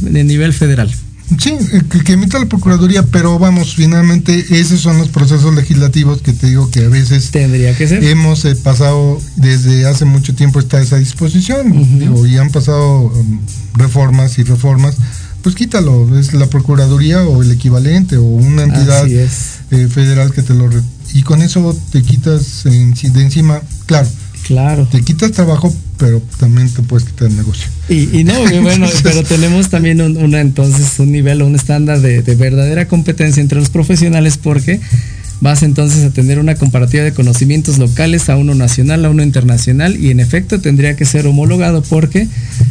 [0.00, 0.90] de nivel federal.
[1.38, 1.54] Sí,
[1.90, 6.48] que, que emita la Procuraduría, pero vamos, finalmente esos son los procesos legislativos que te
[6.48, 8.04] digo que a veces tendría que ser.
[8.04, 11.72] Hemos eh, pasado desde hace mucho tiempo está esa disposición
[12.28, 13.40] y han pasado um,
[13.74, 14.96] reformas y reformas
[15.44, 19.28] pues quítalo, es la Procuraduría o el equivalente o una entidad eh,
[19.88, 20.70] federal que te lo...
[21.12, 24.08] y con eso te quitas de encima, claro.
[24.44, 24.88] Claro.
[24.90, 27.66] Te quitas trabajo, pero también te puedes quitar el negocio.
[27.90, 32.22] Y, no, bueno, pero tenemos también un, una entonces un nivel o un estándar de,
[32.22, 34.80] de verdadera competencia entre los profesionales porque
[35.42, 40.02] vas entonces a tener una comparativa de conocimientos locales a uno nacional, a uno internacional
[40.02, 42.28] y en efecto tendría que ser homologado porque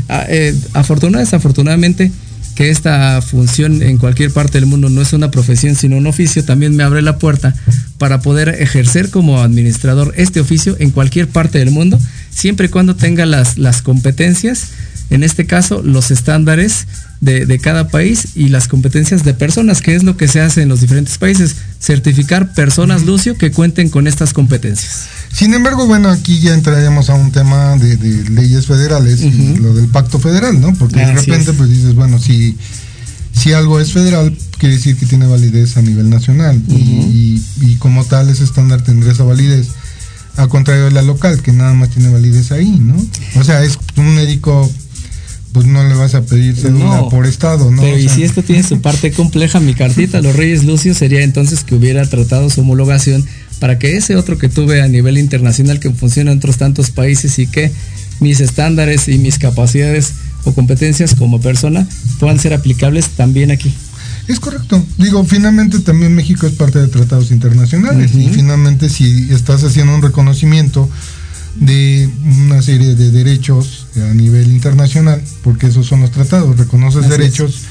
[0.09, 2.11] ah, eh, afortunadamente, desafortunadamente
[2.55, 6.43] que esta función en cualquier parte del mundo no es una profesión sino un oficio,
[6.43, 7.55] también me abre la puerta
[7.97, 12.95] para poder ejercer como administrador este oficio en cualquier parte del mundo, siempre y cuando
[12.95, 14.69] tenga las, las competencias,
[15.13, 16.87] en este caso los estándares
[17.21, 20.63] de, de, cada país y las competencias de personas, que es lo que se hace
[20.63, 25.07] en los diferentes países, certificar personas, Lucio, que cuenten con estas competencias.
[25.33, 27.97] Sin embargo, bueno, aquí ya entraríamos a un tema de,
[28.29, 30.73] leyes federales y lo del pacto federal, ¿no?
[30.75, 32.57] Porque de repente pues dices, bueno, si,
[33.33, 37.41] si algo es federal, quiere decir que tiene validez a nivel nacional y,
[37.79, 39.67] como tal ese estándar tendría esa validez.
[40.37, 42.95] A contrario de la local, que nada más tiene validez ahí, ¿no?
[43.39, 44.71] O sea, es un médico
[45.53, 47.83] pues no le vas a pedir cédula por estado, ¿no?
[47.83, 51.63] Pero y si esto tiene su parte compleja, mi cartita, los Reyes Lucio sería entonces
[51.63, 53.23] que hubiera tratado su homologación
[53.59, 57.37] para que ese otro que tuve a nivel internacional que funciona en otros tantos países
[57.37, 57.71] y que
[58.19, 60.13] mis estándares y mis capacidades
[60.43, 61.87] o competencias como persona
[62.19, 63.71] puedan ser aplicables también aquí.
[64.27, 64.83] Es correcto.
[64.97, 70.01] Digo, finalmente también México es parte de tratados internacionales y finalmente si estás haciendo un
[70.01, 70.89] reconocimiento
[71.55, 77.61] de una serie de derechos a nivel internacional, porque esos son los tratados, reconoces derechos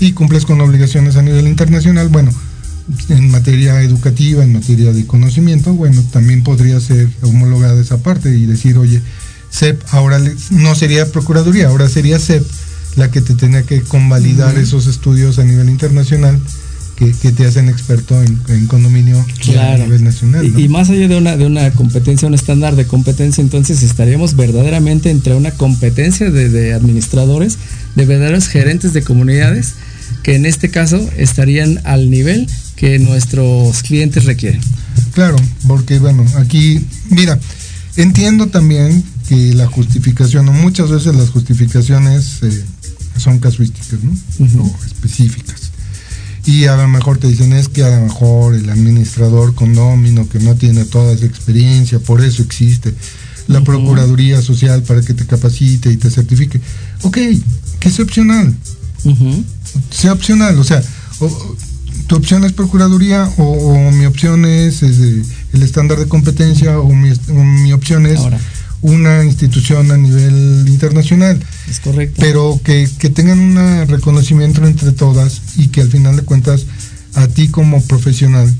[0.00, 2.30] y cumples con obligaciones a nivel internacional, bueno,
[3.08, 8.46] en materia educativa, en materia de conocimiento, bueno, también podría ser homologada esa parte y
[8.46, 9.02] decir, oye,
[9.50, 12.46] CEP ahora no sería Procuraduría, ahora sería CEP
[12.96, 16.40] la que te tenía que convalidar esos estudios a nivel internacional
[16.98, 19.24] que, te hacen experto en, condominio
[19.56, 20.44] a nivel nacional.
[20.58, 25.10] Y, más allá de una, de una competencia, un estándar de competencia, entonces estaríamos verdaderamente
[25.10, 27.58] entre una competencia de, de administradores,
[27.94, 29.74] de verdaderos gerentes de comunidades,
[30.24, 34.60] que en este caso estarían al nivel que nuestros clientes requieren.
[35.12, 35.36] Claro,
[35.68, 37.38] porque bueno, aquí, mira,
[37.96, 42.64] entiendo también que la justificación, o muchas veces las justificaciones eh,
[43.18, 44.64] son casuísticas, ¿no?
[44.64, 45.67] O específicas.
[46.48, 50.38] Y a lo mejor te dicen es que a lo mejor el administrador condomino que
[50.38, 52.94] no tiene toda esa experiencia, por eso existe
[53.48, 56.58] la Procuraduría Social para que te capacite y te certifique.
[57.02, 57.18] Ok,
[57.78, 58.56] que sea opcional.
[59.90, 60.82] Sea opcional, o sea,
[62.06, 68.06] tu opción es Procuraduría o, mi opción es, el estándar de competencia o mi, opción
[68.06, 68.20] es
[68.80, 71.38] una institución a nivel internacional.
[71.68, 72.16] Es correcto.
[72.20, 76.66] Pero que, tengan un reconocimiento entre todas y que al final de cuentas
[77.14, 78.52] a ti como profesional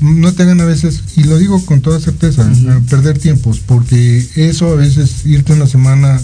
[0.00, 2.50] no tengan a veces, y lo digo con toda certeza,
[2.88, 6.18] perder tiempos, porque eso a veces irte una semana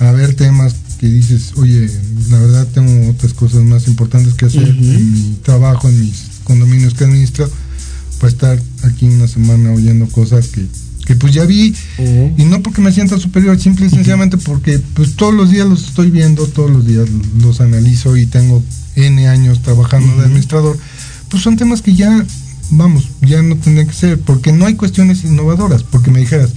[0.00, 1.88] a ver temas que dices, oye,
[2.30, 6.94] la verdad tengo otras cosas más importantes que hacer en mi trabajo, en mis condominios
[6.94, 7.48] que administro,
[8.18, 10.66] para estar aquí una semana oyendo cosas que,
[11.06, 11.74] que pues ya vi,
[12.36, 15.86] y no porque me sienta superior, simple y sencillamente porque pues todos los días los
[15.86, 17.08] estoy viendo, todos los días
[17.40, 18.62] los analizo y tengo
[18.96, 20.76] N años trabajando de administrador,
[21.30, 22.26] pues son temas que ya,
[22.70, 26.50] vamos, ya no tendrían que ser, porque no hay cuestiones innovadoras, porque me dijeras,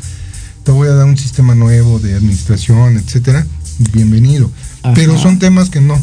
[0.63, 3.45] te voy a dar un sistema nuevo de administración, etcétera,
[3.93, 4.49] bienvenido.
[4.81, 4.93] Ajá.
[4.95, 6.01] Pero son temas que no.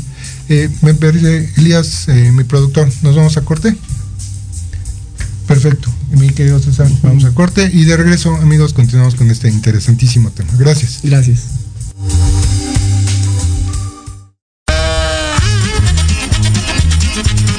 [0.49, 3.77] Eh, me parece, Elías, eh, mi productor, ¿nos vamos a corte?
[5.67, 10.31] Perfecto, mi querido César, vamos a corte y de regreso, amigos, continuamos con este interesantísimo
[10.31, 10.53] tema.
[10.57, 11.01] Gracias.
[11.03, 11.41] Gracias.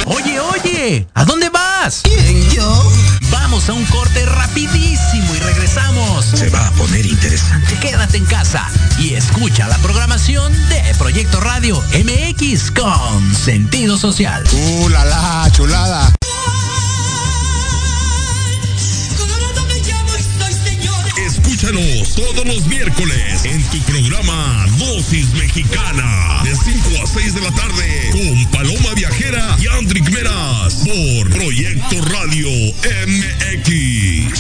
[0.06, 2.04] Oye, oye, ¿a dónde vas?
[2.04, 2.92] ¿Quién, yo?
[3.30, 6.24] Vamos a un corte rapidísimo y regresamos.
[6.28, 7.78] Se va a poner interesante.
[7.82, 14.46] Quédate en casa y escucha la programación de Proyecto Radio MX con sentido social.
[14.54, 16.14] ¡Uh, la, la, chulada!
[21.58, 27.52] Escúchanos todos los miércoles en tu programa Dosis Mexicana de 5 a 6 de la
[27.52, 32.48] tarde con Paloma Viajera y Andrick Meras por Proyecto Radio
[33.08, 34.36] MX.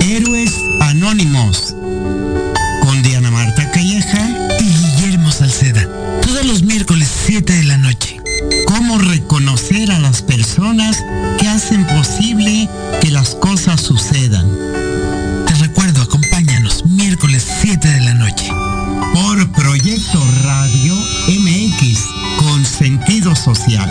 [0.00, 1.74] Héroes Anónimos
[2.82, 4.28] con Diana Marta Calleja
[4.60, 5.88] y Guillermo Salceda.
[6.22, 8.11] Todos los miércoles 7 de la noche.
[8.66, 11.02] Cómo reconocer a las personas
[11.38, 12.68] que hacen posible
[13.00, 14.46] que las cosas sucedan.
[15.46, 18.50] Te recuerdo, acompáñanos miércoles 7 de la noche.
[19.14, 20.94] Por Proyecto Radio
[21.28, 21.98] MX
[22.38, 23.90] con sentido social.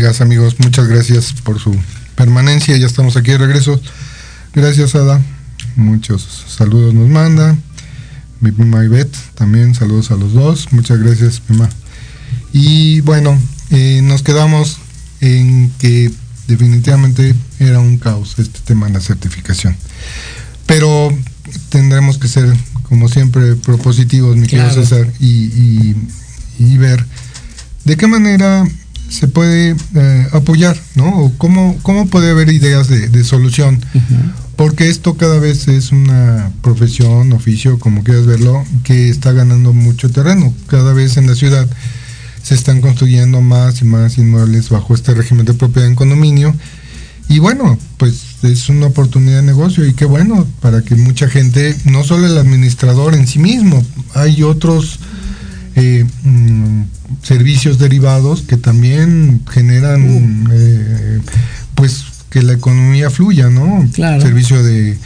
[0.00, 0.54] Amigas, amigos?
[0.60, 1.76] Muchas gracias por su
[2.14, 2.74] permanencia.
[2.78, 3.78] Ya estamos aquí de regreso.
[4.54, 5.20] Gracias, Ada.
[5.76, 7.54] Muchos saludos nos manda.
[8.40, 10.72] Mi prima Ivette también, saludos a los dos.
[10.72, 11.68] Muchas gracias, prima.
[12.54, 13.38] Y bueno,
[13.72, 14.78] eh, nos quedamos
[15.20, 16.10] en que
[16.48, 19.76] definitivamente era un caos este tema de la certificación.
[20.64, 21.14] Pero
[21.68, 22.50] tendremos que ser,
[22.84, 24.82] como siempre, propositivos, mi querido Claro.
[24.82, 25.96] César, y, y-
[26.58, 27.04] y ver
[27.84, 28.64] de qué manera
[29.10, 31.18] se puede eh, apoyar, ¿no?
[31.18, 33.80] O cómo, cómo puede haber ideas de, de solución.
[34.56, 40.10] Porque esto cada vez es una profesión, oficio, como quieras verlo, que está ganando mucho
[40.10, 40.54] terreno.
[40.68, 41.66] Cada vez en la ciudad
[42.42, 46.54] se están construyendo más y más inmuebles bajo este régimen de propiedad en condominio.
[47.28, 51.76] Y bueno, pues es una oportunidad de negocio y qué bueno para que mucha gente,
[51.84, 54.98] no solo el administrador en sí mismo, hay otros
[55.76, 56.82] eh, mm,
[57.22, 61.20] servicios derivados que también generan eh,
[61.74, 63.86] pues que la economía fluya, ¿no?
[63.92, 64.20] Claro.
[64.20, 64.96] Servicio de,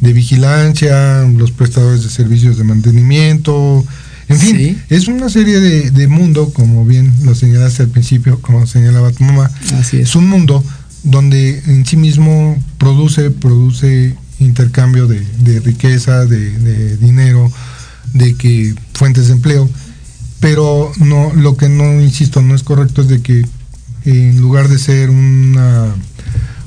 [0.00, 3.84] de vigilancia, los prestadores de servicios de mantenimiento,
[4.28, 4.78] en fin, Sí.
[4.88, 9.24] es una serie de, de mundo, como bien lo señalaste al principio, como señalaba tu
[9.24, 10.08] mamá, Así es.
[10.10, 10.64] es un mundo
[11.04, 17.50] donde en sí mismo produce, produce intercambio de, de riqueza, de, de dinero,
[18.14, 19.68] de que fuentes de empleo,
[20.42, 23.46] pero no, lo que no, insisto, no es correcto es de que
[24.04, 25.86] en lugar de ser una,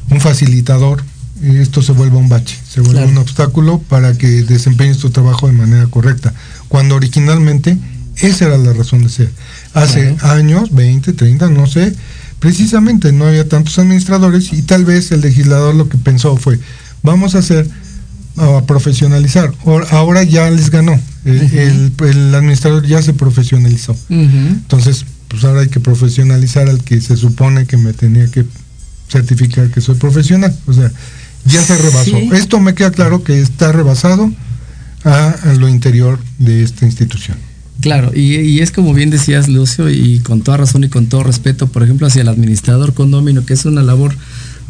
[0.09, 1.03] un facilitador,
[1.43, 5.53] esto se vuelva un bache, se vuelve un obstáculo para que desempeñes tu trabajo de
[5.53, 6.33] manera correcta,
[6.69, 7.77] cuando originalmente
[8.15, 9.29] esa era la razón de ser.
[9.73, 11.93] Hace años, 20, 30, no sé,
[12.39, 16.61] precisamente no había tantos administradores y tal vez el legislador lo que pensó fue,
[17.03, 17.69] vamos a hacer,
[18.37, 19.53] a profesionalizar.
[19.91, 23.95] Ahora ya les ganó, el, administrador ya se profesionalizó.
[24.09, 28.45] Entonces, pues ahora hay que profesionalizar al que se supone que me tenía que
[29.09, 30.55] certificar que soy profesional.
[30.67, 30.91] O sea,
[31.45, 32.17] ya se rebasó.
[32.33, 34.31] Esto me queda claro que está rebasado
[35.03, 37.37] a lo interior de esta institución.
[37.81, 41.67] Claro, y, es como bien decías, Lucio, y con toda razón y con todo respeto,
[41.67, 44.15] por ejemplo, hacia el administrador condomino, que es una labor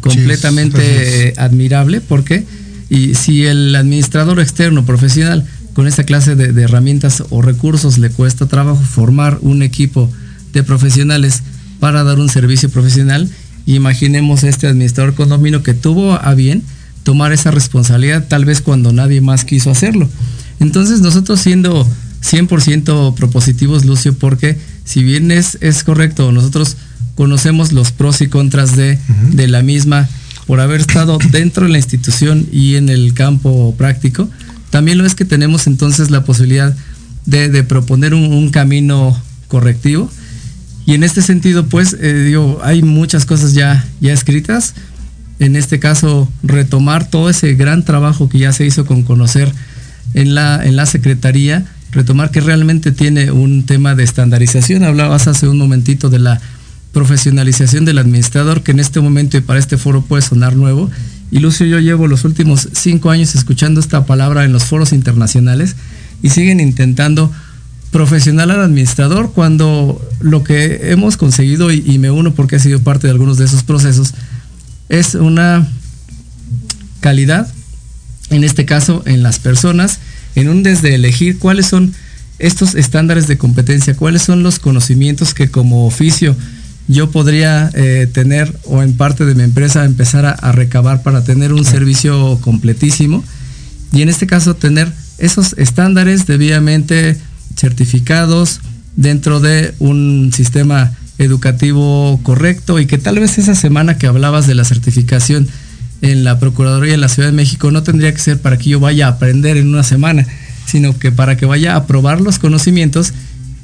[0.00, 2.44] completamente admirable, porque
[2.88, 8.46] y si el administrador externo profesional con esta clase de, herramientas o recursos le cuesta
[8.46, 10.10] trabajo formar un equipo
[10.52, 11.42] de profesionales
[11.80, 13.28] para dar un servicio profesional,
[13.66, 16.62] imaginemos este administrador condomino que tuvo a bien
[17.02, 20.08] tomar esa responsabilidad tal vez cuando nadie más quiso hacerlo.
[20.60, 21.86] Entonces nosotros siendo
[22.22, 26.76] 100% propositivos, Lucio, porque si bien es, es correcto, nosotros
[27.16, 28.98] conocemos los pros y contras de,
[29.32, 30.08] de la misma
[30.46, 34.28] por haber estado dentro de la institución y en el campo práctico,
[34.70, 36.74] también lo es que tenemos entonces la posibilidad
[37.24, 40.10] de, proponer un, camino correctivo.
[40.86, 44.74] Y en este sentido, pues, eh, digo, hay muchas cosas ya, ya escritas.
[45.38, 49.52] En este caso, retomar todo ese gran trabajo que ya se hizo con conocer
[50.14, 51.66] en la, en la Secretaría
[51.96, 54.84] retomar que realmente tiene un tema de estandarización.
[54.84, 56.40] Hablabas hace un momentito de la
[56.96, 60.90] profesionalización del administrador, que en este momento y para este foro puede sonar nuevo.
[61.30, 65.76] Y Lucio, yo llevo los últimos cinco años escuchando esta palabra en los foros internacionales
[66.22, 67.30] y siguen intentando
[67.90, 72.80] profesional al administrador cuando lo que hemos conseguido, y, y me uno porque he sido
[72.80, 74.14] parte de algunos de esos procesos,
[74.88, 75.68] es una
[77.00, 77.46] calidad,
[78.30, 79.98] en este caso en las personas,
[80.34, 81.92] en un desde elegir cuáles son
[82.38, 86.34] estos estándares de competencia, cuáles son los conocimientos que como oficio
[86.88, 91.52] yo podría eh, tener o en parte de mi empresa empezar a, recabar para tener
[91.52, 93.24] un servicio completísimo
[93.92, 97.16] y en este caso tener esos estándares debidamente
[97.56, 98.60] certificados
[98.94, 104.54] dentro de un sistema educativo correcto y que tal vez esa semana que hablabas de
[104.54, 105.48] la certificación
[106.02, 108.80] en la Procuraduría de la Ciudad de México no tendría que ser para que yo
[108.80, 110.26] vaya a aprender en una semana,
[110.66, 113.12] sino que para que vaya a probar los conocimientos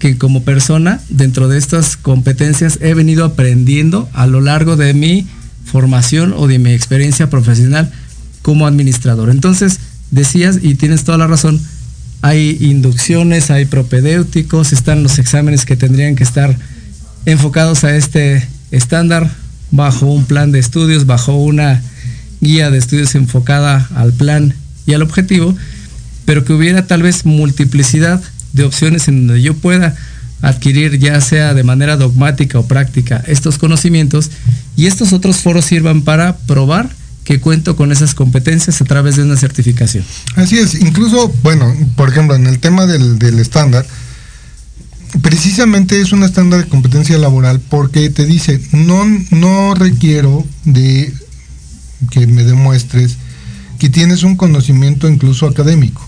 [0.02, 5.28] que como persona dentro de estas competencias he venido aprendiendo a lo largo de mi
[5.64, 7.88] formación o de mi experiencia profesional
[8.42, 9.30] como administrador.
[9.30, 9.78] Entonces,
[10.10, 11.60] decías, y tienes toda la razón,
[12.20, 16.58] hay inducciones, hay propedéuticos, están los exámenes que tendrían que estar
[17.24, 19.30] enfocados a este estándar
[19.70, 21.80] bajo un plan de estudios, bajo una
[22.40, 24.52] guía de estudios enfocada al plan
[24.84, 25.54] y al objetivo,
[26.24, 28.20] pero que hubiera tal vez multiplicidad
[28.52, 29.94] de opciones en donde yo pueda
[30.42, 34.30] adquirir ya sea de manera dogmática o práctica estos conocimientos
[34.76, 36.90] y estos otros foros sirvan para probar
[37.24, 40.04] que cuento con esas competencias a través de una certificación.
[40.34, 43.86] Así es, incluso, bueno, por ejemplo, en el tema del, del estándar,
[45.20, 51.12] precisamente es un estándar de competencia laboral porque te dice, no, no requiero de
[52.10, 53.16] que me demuestres
[53.78, 56.06] que tienes un conocimiento incluso académico,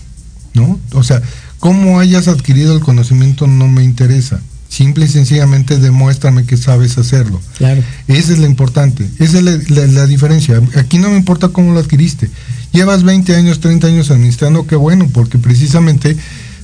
[0.53, 0.79] ¿no?
[0.91, 1.21] O sea,
[1.59, 4.41] cómo hayas adquirido el conocimiento no me interesa.
[4.69, 7.39] Simple y sencillamente demuéstrame que sabes hacerlo.
[7.57, 7.81] Claro.
[8.07, 10.61] Esa es lo importante, esa es la, diferencia.
[10.75, 12.29] Aquí no me importa cómo lo adquiriste.
[12.73, 16.17] Llevas 20 años, 30 años administrando, qué bueno, porque precisamente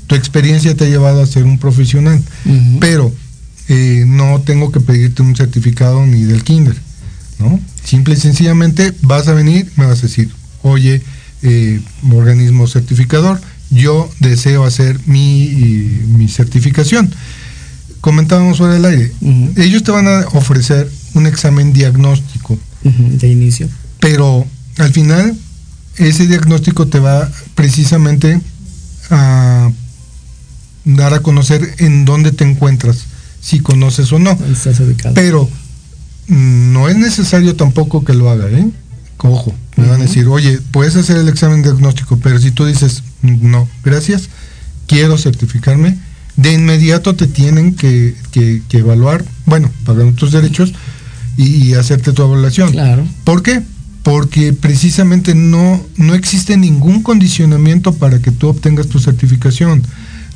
[0.07, 2.21] tu experiencia te ha llevado a ser un profesional.
[2.81, 3.13] Pero
[3.69, 6.75] eh, no tengo que pedirte un certificado ni del kinder,
[7.39, 7.61] ¿no?
[7.85, 10.29] Simple y sencillamente vas a venir, me vas a decir,
[10.63, 11.01] oye,
[11.43, 11.79] eh,
[12.11, 13.39] organismo certificador,
[13.71, 17.11] yo deseo hacer mi, certificación.
[18.01, 19.11] Comentábamos sobre el aire.
[19.57, 22.59] Ellos te van a ofrecer un examen diagnóstico.
[22.83, 23.69] De inicio.
[23.99, 24.45] Pero
[24.77, 25.35] al final,
[25.97, 28.41] ese diagnóstico te va precisamente
[29.09, 29.71] a
[30.83, 33.05] dar a conocer en dónde te encuentras,
[33.39, 34.37] si conoces o no.
[35.13, 35.49] Pero
[36.27, 38.67] no es necesario tampoco que lo haga, ¿eh?
[39.29, 43.03] Ojo, me van a decir, oye, puedes hacer el examen diagnóstico, pero si tú dices,
[43.21, 44.29] no, gracias,
[44.87, 45.97] quiero certificarme,
[46.35, 48.15] de inmediato te tienen que,
[48.71, 50.73] evaluar, bueno, pagar tus derechos
[51.37, 52.71] y, hacerte tu evaluación.
[52.71, 53.07] Claro.
[53.23, 53.61] ¿Por qué?
[54.03, 59.83] Porque precisamente no, no existe ningún condicionamiento para que tú obtengas tu certificación.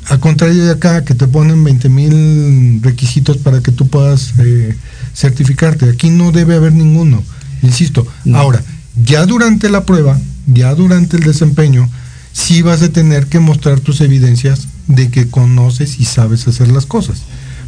[0.08, 4.76] A contrario de acá, que te ponen 20 mil requisitos para que tú puedas eh,
[5.14, 5.90] certificarte.
[5.90, 7.24] Aquí no debe haber ninguno,
[7.62, 8.06] insisto.
[8.32, 8.62] Ahora,
[9.04, 11.88] ya durante la prueba, ya durante el desempeño,
[12.32, 16.86] sí vas a tener que mostrar tus evidencias de que conoces y sabes hacer las
[16.86, 17.22] cosas.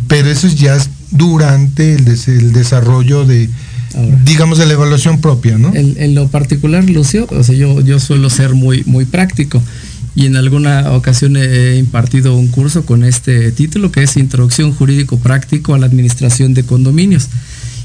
[0.07, 3.51] Pero eso ya es durante el, el desarrollo de,
[4.25, 5.73] digamos, de la evaluación propia, ¿no?
[5.75, 9.63] En, lo particular, Lucio, o sea, yo, yo suelo ser muy, muy práctico
[10.19, 15.19] y en alguna ocasión he impartido un curso con este título que es Introducción Jurídico
[15.19, 17.29] Práctico a la Administración de Condominios.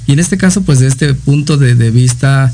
[0.07, 2.51] Y en este caso, pues de este punto de, vista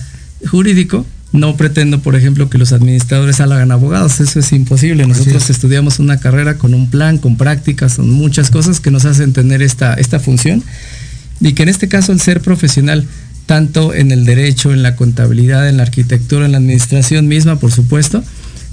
[0.47, 5.05] jurídico, no pretendo, por ejemplo, que los administradores hagan abogados, eso es imposible.
[5.05, 9.33] Nosotros estudiamos una carrera con un plan, con prácticas, con muchas cosas que nos hacen
[9.33, 10.63] tener esta, esta función.
[11.39, 13.05] Y que en este caso el ser profesional
[13.45, 17.71] tanto en el derecho, en la contabilidad, en la arquitectura, en la administración misma, por
[17.71, 18.23] supuesto,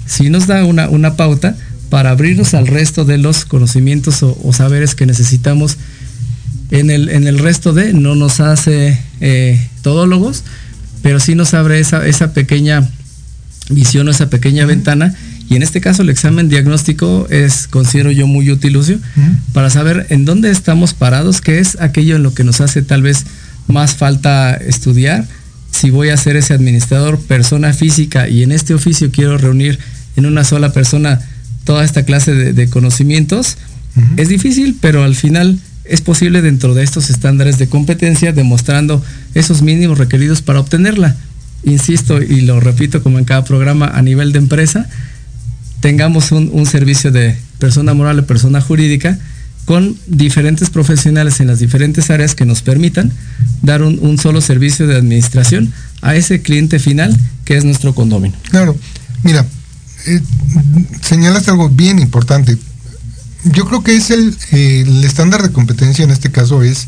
[0.05, 1.55] sí nos da una, una pauta
[1.89, 5.77] para abrirnos al resto de los conocimientos o, saberes que necesitamos
[6.69, 10.43] en el, en el, resto de, no nos hace eh, todólogos,
[11.01, 12.87] pero sí nos abre esa, esa pequeña
[13.69, 15.13] visión o esa pequeña ventana.
[15.49, 18.99] Y en este caso el examen diagnóstico es, considero yo, muy útil, Lucio,
[19.53, 23.01] para saber en dónde estamos parados, qué es aquello en lo que nos hace tal
[23.01, 23.25] vez
[23.67, 25.25] más falta estudiar.
[25.71, 29.79] Si voy a ser ese administrador persona física y en este oficio quiero reunir
[30.17, 31.21] en una sola persona
[31.63, 33.57] toda esta clase de, conocimientos,
[34.15, 35.59] es difícil, pero al final
[35.89, 41.15] es posible dentro de estos estándares de competencia, demostrando esos mínimos requeridos para obtenerla.
[41.63, 44.87] Insisto y lo repito como en cada programa a nivel de empresa,
[45.79, 49.17] tengamos un, servicio de persona moral o persona jurídica
[49.65, 53.11] con diferentes profesionales en las diferentes áreas que nos permitan
[53.61, 58.37] dar un, solo servicio de administración a ese cliente final que es nuestro condominio.
[58.49, 58.77] Claro,
[59.23, 59.45] mira,
[60.05, 60.21] eh,
[61.01, 62.57] señalas algo bien importante.
[63.53, 66.87] Yo creo que es el, el estándar de competencia en este caso es,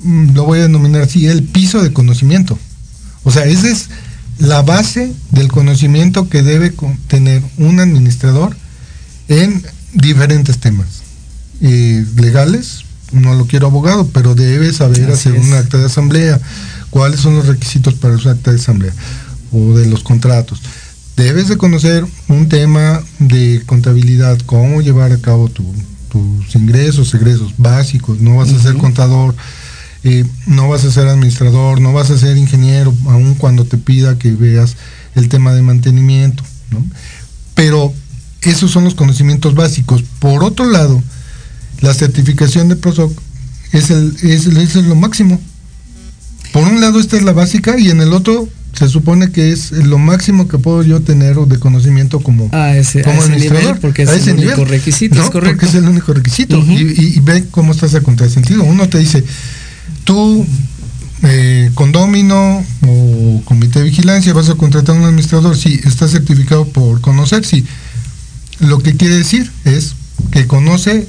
[0.00, 2.58] mm, lo voy a denominar así, el piso de conocimiento.
[3.24, 3.88] O sea, esa es
[4.38, 6.72] la base del conocimiento que debe
[7.08, 8.56] tener un administrador
[9.28, 10.86] en diferentes temas
[11.60, 16.40] legales, no lo quiero abogado, pero debe saber hacer un acta de asamblea,
[16.90, 18.92] cuáles son los requisitos para un acta de asamblea
[19.52, 20.60] o de los contratos.
[21.18, 28.20] Debes de conocer un tema de contabilidad, cómo llevar a cabo tus ingresos, egresos básicos,
[28.20, 29.34] no vas a ser contador,
[30.04, 34.16] eh, no vas a ser administrador, no vas a ser ingeniero, aun cuando te pida
[34.16, 34.76] que veas
[35.16, 36.44] el tema de mantenimiento,
[37.56, 37.92] Pero
[38.42, 40.04] esos son los conocimientos básicos.
[40.20, 41.02] Por otro lado,
[41.80, 43.10] la certificación de PROSOC
[43.72, 45.40] es, el, es, es lo máximo.
[46.52, 48.48] Por un lado esta es la básica y en el otro
[48.78, 53.20] se supone que es lo máximo que puedo yo tener de conocimiento como, ese, como
[53.20, 53.80] administrador.
[53.80, 55.56] porque es el único requisito, es correcto.
[55.56, 56.64] Porque es el único requisito.
[56.64, 58.62] y, ve cómo estás a contrasentido.
[58.62, 59.24] Uno te dice,
[60.04, 60.46] tú,
[61.24, 65.56] eh, condomino o comité de vigilancia, vas a contratar a un administrador.
[65.56, 67.66] Sí, está certificado por conocer, sí.
[68.60, 69.96] Lo que quiere decir es
[70.30, 71.08] que conoce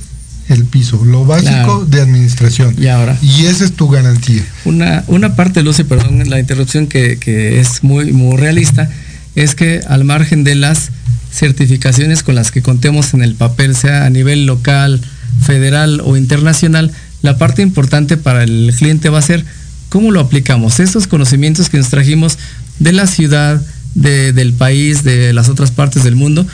[0.49, 2.75] el piso, lo básico de administración.
[2.77, 3.17] Y ahora.
[3.21, 4.43] Y esa es tu garantía.
[4.65, 8.89] Una, una parte, Lucy, perdón la interrupción que, es muy, muy realista,
[9.35, 10.89] es que al margen de las
[11.31, 15.01] certificaciones con las que contemos en el papel, sea a nivel local,
[15.41, 16.91] federal o internacional,
[17.21, 19.45] la parte importante para el cliente va a ser
[19.89, 20.79] cómo lo aplicamos.
[20.79, 22.39] Estos conocimientos que nos trajimos
[22.79, 23.61] de la ciudad,
[23.93, 26.45] del país, de las otras partes del mundo,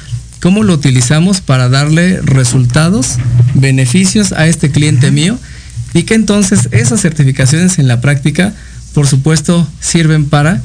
[0.45, 3.15] cómo lo utilizamos para darle resultados,
[3.55, 5.39] beneficios a este cliente mío
[5.95, 8.53] y que entonces esas certificaciones en la práctica,
[8.93, 10.61] por supuesto, sirven para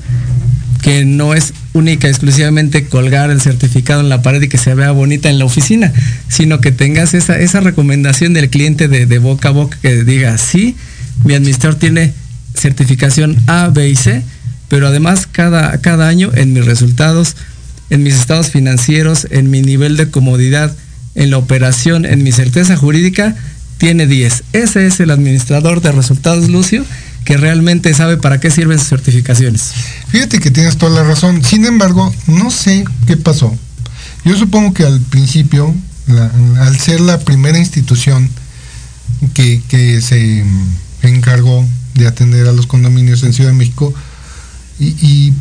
[0.83, 4.91] que no es única exclusivamente colgar el certificado en la pared y que se vea
[4.91, 5.95] bonita en la oficina,
[6.29, 10.37] sino que tengas esa, esa recomendación del cliente de, de boca a boca que diga,
[10.37, 10.77] sí,
[11.25, 12.13] mi administrador tiene
[12.55, 14.23] certificación A, B y C,
[14.69, 17.35] pero además cada, cada año en mis resultados
[17.91, 20.75] en mis estados financieros, en mi nivel de comodidad,
[21.15, 23.37] en la operación, en mi certeza jurídica,
[23.79, 24.45] tiene 10.
[24.53, 26.85] Ese es el administrador de resultados, Lucio,
[27.25, 29.73] que realmente sabe para qué sirven sus certificaciones.
[30.09, 31.43] Fíjate que tienes toda la razón.
[31.45, 33.57] Sin embargo, no sé qué pasó.
[34.25, 35.75] Yo supongo que al principio,
[36.59, 38.31] al ser la primera institución
[39.35, 40.45] que, que se
[41.03, 43.93] encargó de atender a los condominios en Ciudad de México,
[44.79, 45.35] y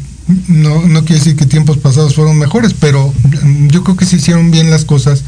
[0.47, 3.13] no, no quiere decir que tiempos pasados fueron mejores, pero
[3.67, 5.23] yo creo que se hicieron bien las cosas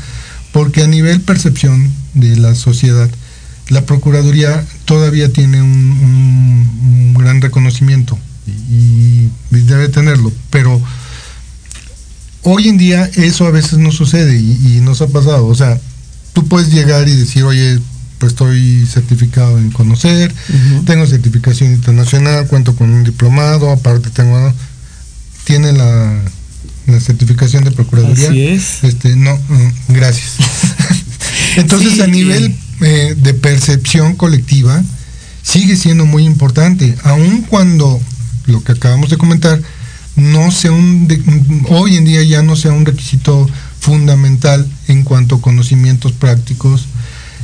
[0.52, 3.10] porque a nivel percepción de la sociedad,
[3.70, 10.82] la Procuraduría todavía tiene un, gran reconocimiento y, debe tenerlo, pero
[12.42, 15.80] hoy en día eso a veces no sucede y, nos ha pasado, o sea,
[16.34, 17.80] tú puedes llegar y decir, oye,
[18.18, 20.34] pues estoy certificado en conocer,
[20.86, 24.52] tengo certificación internacional, cuento con un diplomado, aparte tengo,
[25.44, 26.14] tiene la,
[26.88, 28.30] la certificación de procuraduría.
[28.30, 28.84] Así es.
[28.84, 30.34] Este, no, mm, gracias.
[31.58, 34.82] Entonces, Sí, a nivel eh, de percepción colectiva,
[35.44, 38.00] sigue siendo muy importante, aun cuando
[38.46, 39.62] lo que acabamos de comentar
[40.16, 41.22] no sea un, de-
[41.70, 46.86] hoy en día ya no sea un requisito fundamental en cuanto a conocimientos prácticos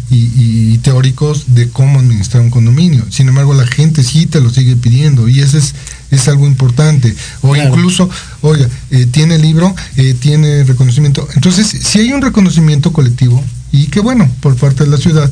[0.10, 0.30] y,
[0.74, 3.06] y teóricos de cómo administrar un condominio.
[3.10, 5.74] Sin embargo, la gente sí te lo sigue pidiendo y eso es,
[6.12, 7.14] es algo importante.
[7.42, 7.70] O Claro.
[7.70, 8.10] incluso,
[8.42, 11.28] oiga, eh, tiene libro, eh, tiene reconocimiento.
[11.36, 15.30] Entonces, si hay un reconocimiento colectivo, y que bueno, por parte de la ciudad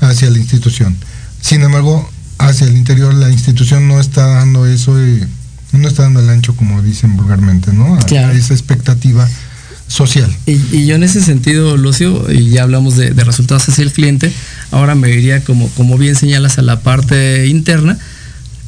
[0.00, 0.96] hacia la institución.
[1.40, 2.08] Sin embargo,
[2.38, 5.26] hacia el interior la institución no está dando eso, eh,
[5.72, 7.94] no está dando el ancho, como dicen vulgarmente, ¿no?
[7.94, 8.28] A- Claro.
[8.32, 9.28] a esa expectativa
[9.86, 10.30] social.
[10.46, 13.92] Y, y yo en ese sentido, Lucio, y ya hablamos de, de resultados hacia el
[13.92, 14.32] cliente,
[14.70, 17.98] ahora me iría como, como bien señalas a la parte interna,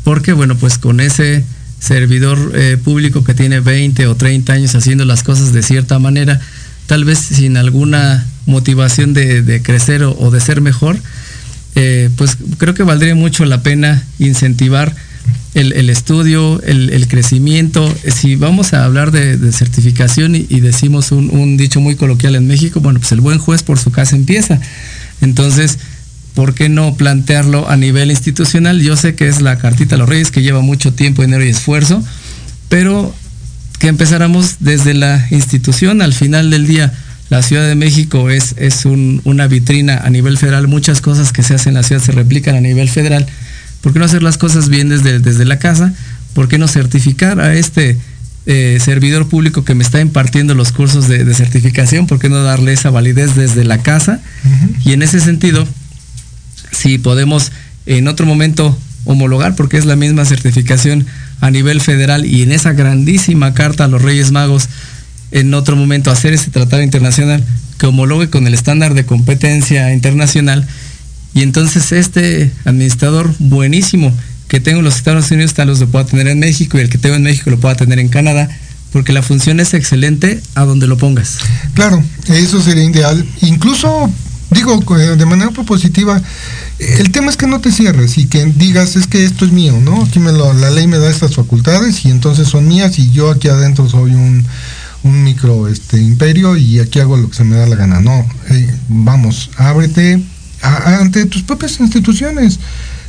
[0.05, 1.45] porque bueno, pues con ese
[1.79, 6.41] servidor eh, público que tiene 20 o 30 años haciendo las cosas de cierta manera,
[6.87, 10.97] tal vez sin alguna motivación de, crecer o, de ser mejor,
[11.75, 14.95] eh, pues creo que valdría mucho la pena incentivar
[15.55, 17.93] el, estudio, el, crecimiento.
[18.07, 22.47] Si vamos a hablar de, certificación y, y decimos un, un dicho muy coloquial en
[22.47, 24.61] México, bueno, pues el buen juez por su casa empieza.
[25.21, 25.79] Entonces,
[26.35, 28.81] ¿por qué no plantearlo a nivel institucional?
[28.81, 31.49] Yo sé que es la cartita a los reyes que lleva mucho tiempo, dinero y
[31.49, 32.03] esfuerzo,
[32.69, 33.15] pero
[33.79, 36.93] que empezáramos desde la institución al final del día.
[37.31, 41.43] La Ciudad de México es, es un- una vitrina a nivel federal, muchas cosas que
[41.43, 43.27] se hacen en la ciudad se replican a nivel federal.
[43.81, 45.93] ¿Por qué no hacer las cosas bien desde, desde la casa?
[46.35, 47.97] ¿Por qué no certificar a este
[48.47, 52.07] eh, servidor público que me está impartiendo los cursos de, de certificación?
[52.07, 54.21] ¿Por qué no darle esa validez desde la casa?
[54.85, 55.67] Y en ese sentido,
[56.73, 57.53] si podemos
[57.87, 61.07] en otro momento homologar, porque es la misma certificación
[61.41, 64.69] a nivel federal y en esa grandísima carta a los Reyes Magos,
[65.31, 67.45] en otro momento hacer ese tratado internacional
[67.79, 70.67] que homologue con el estándar de competencia internacional
[71.35, 74.13] y entonces este administrador buenísimo
[74.49, 76.91] que tengo en los Estados Unidos tal vez lo pueda tener en México y el
[76.91, 78.49] que tengo en México lo pueda tener en Canadá
[78.93, 81.39] porque la función es excelente a donde lo pongas.
[81.75, 83.25] Claro, eso sería ideal.
[83.43, 84.11] Incluso,
[84.51, 86.21] digo, eh, de manera propositiva,
[86.79, 89.79] el tema es que no te cierres y que digas, es que esto es mío,
[89.81, 90.03] ¿no?
[90.03, 93.49] Aquí me la ley me da estas facultades y entonces son mías y yo aquí
[93.49, 94.45] adentro soy un,
[95.03, 98.01] un micro este, imperio y aquí hago lo que se me da la gana.
[98.01, 100.23] No, eh, vamos, ábrete
[100.63, 102.59] ante tus propias instituciones.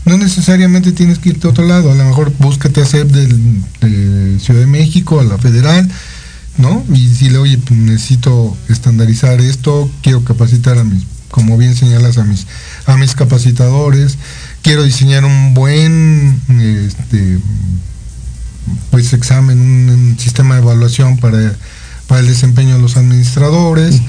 [0.05, 4.39] No necesariamente tienes que irte a otro lado, a lo mejor búscate a CEP de
[4.39, 5.87] Ciudad de México, a la federal,
[6.57, 6.83] ¿no?
[6.91, 12.23] Y decirle, oye, pues, necesito estandarizar esto, quiero capacitar a mis, como bien señalas, a
[12.23, 12.45] mis,
[12.85, 14.17] a mis capacitadores,
[14.61, 17.39] quiero diseñar un buen este,
[18.91, 21.55] pues examen, un, un sistema de evaluación para,
[22.07, 24.01] para el desempeño de los administradores.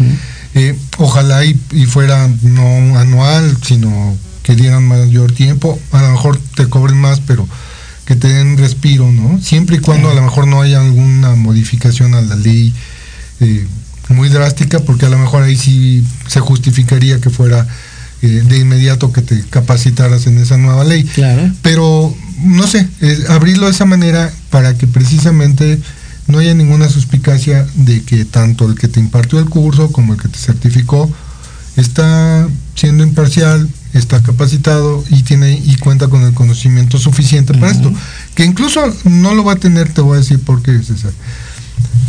[0.54, 5.78] Eh, ojalá y, y fuera no anual, sino que dieran mayor tiempo.
[5.92, 7.48] A lo mejor te cobren más, pero
[8.04, 9.40] que te den respiro, ¿no?
[9.40, 12.74] Siempre y cuando a lo mejor no haya alguna modificación a la ley
[13.40, 13.66] eh,
[14.12, 17.66] muy drástica, porque a lo mejor ahí sí se justificaría que fuera
[18.22, 21.04] eh, de inmediato que te capacitaras en esa nueva ley.
[21.04, 21.50] Claro.
[21.62, 25.80] Pero, no sé, es abrirlo de esa manera para que precisamente
[26.28, 30.20] no haya ninguna suspicacia de que tanto el que te impartió el curso como el
[30.20, 31.12] que te certificó
[31.76, 37.92] está siendo imparcial, está capacitado y tiene y cuenta con el conocimiento suficiente para esto.
[38.34, 41.12] Que incluso no lo va a tener, te voy a decir por qué, César.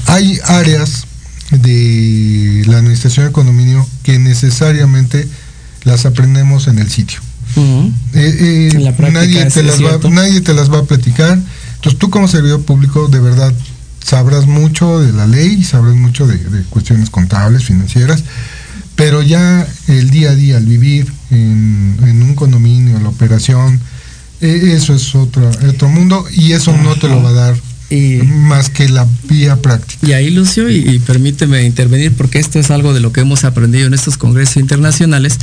[0.08, 1.06] Hay áreas
[1.62, 5.28] de la administración de condominio que necesariamente
[5.84, 7.20] las aprendemos en el sitio.
[7.56, 11.38] Eh, eh, En la nadie, te las va, nadie te las va a platicar.
[11.76, 13.54] Entonces tú como servidor público de verdad
[14.04, 18.24] sabrás mucho de la ley, sabrás mucho de, de cuestiones contables, financieras,
[18.96, 23.80] pero ya el día a día, al vivir en, en un condominio, la operación,
[24.42, 27.56] eh, eso es otro, otro mundo y eso no te lo va a dar
[27.94, 30.08] Y, más que la vía práctica.
[30.08, 33.44] y ahí, Lucio, y, y permíteme intervenir porque esto es algo de lo que hemos
[33.44, 35.38] aprendido en estos congresos internacionales.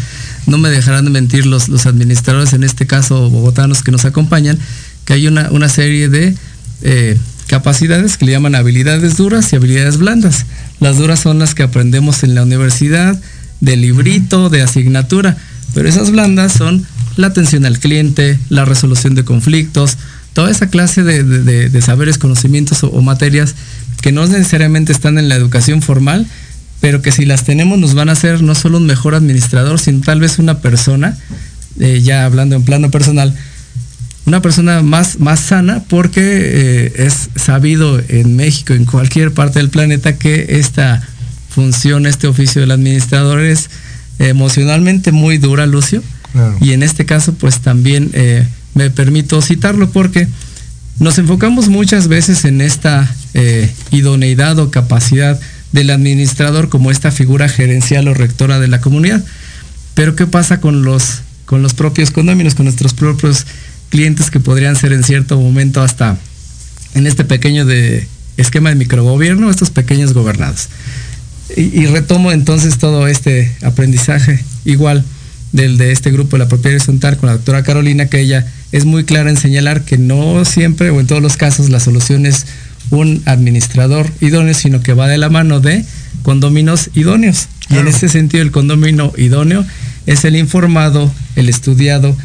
[0.47, 4.59] No me dejarán de mentir los, los administradores, en este caso bogotanos que nos acompañan,
[5.05, 6.35] que hay una, una serie de
[6.83, 10.47] eh, capacidades que le llaman habilidades duras y habilidades blandas.
[10.81, 13.21] Las duras son las que aprendemos en la universidad,
[13.61, 15.37] de librito, de asignatura,
[15.75, 16.87] pero esas blandas son
[17.17, 19.99] la atención al cliente, la resolución de conflictos,
[20.33, 23.55] toda esa clase de, de- de- saberes, conocimientos o, o materias
[24.01, 26.27] que no necesariamente están en la educación formal,
[26.81, 30.01] pero que si las tenemos nos van a hacer no solo un mejor administrador, sino
[30.03, 31.17] tal vez una persona,
[31.79, 33.37] eh, ya hablando en plano personal,
[34.27, 39.71] una persona más, más sana porque eh, es sabido en México, en cualquier parte del
[39.71, 41.03] planeta, que esta
[41.49, 43.69] función, este oficio del administrador es
[44.19, 46.03] emocionalmente muy dura, Lucio.
[46.61, 50.29] Y en este caso, pues también eh, me permito citarlo porque
[50.99, 55.41] nos enfocamos muchas veces en esta eh, idoneidad o capacidad
[55.73, 59.25] del administrador como esta figura gerencial o rectora de la comunidad.
[59.95, 63.47] Pero ¿qué pasa con los, con los propios condominios, con nuestros propios
[63.89, 66.19] clientes que podrían ser en cierto momento hasta
[66.95, 68.07] en este pequeño de
[68.37, 70.69] esquema de microgobierno, estos pequeños gobernados?
[71.57, 75.05] Y, retomo entonces todo este aprendizaje igual
[75.51, 78.85] del de este grupo de la propiedad horizontal con la doctora Carolina, que ella es
[78.85, 82.47] muy clara en señalar que no siempre o en todos los casos la solución es
[82.91, 85.85] un administrador idóneo, sino que va de la mano de
[86.23, 87.49] condóminos idóneos.
[87.69, 89.65] Y en ese sentido el condomino idóneo
[90.07, 92.17] es el informado, el estudiado,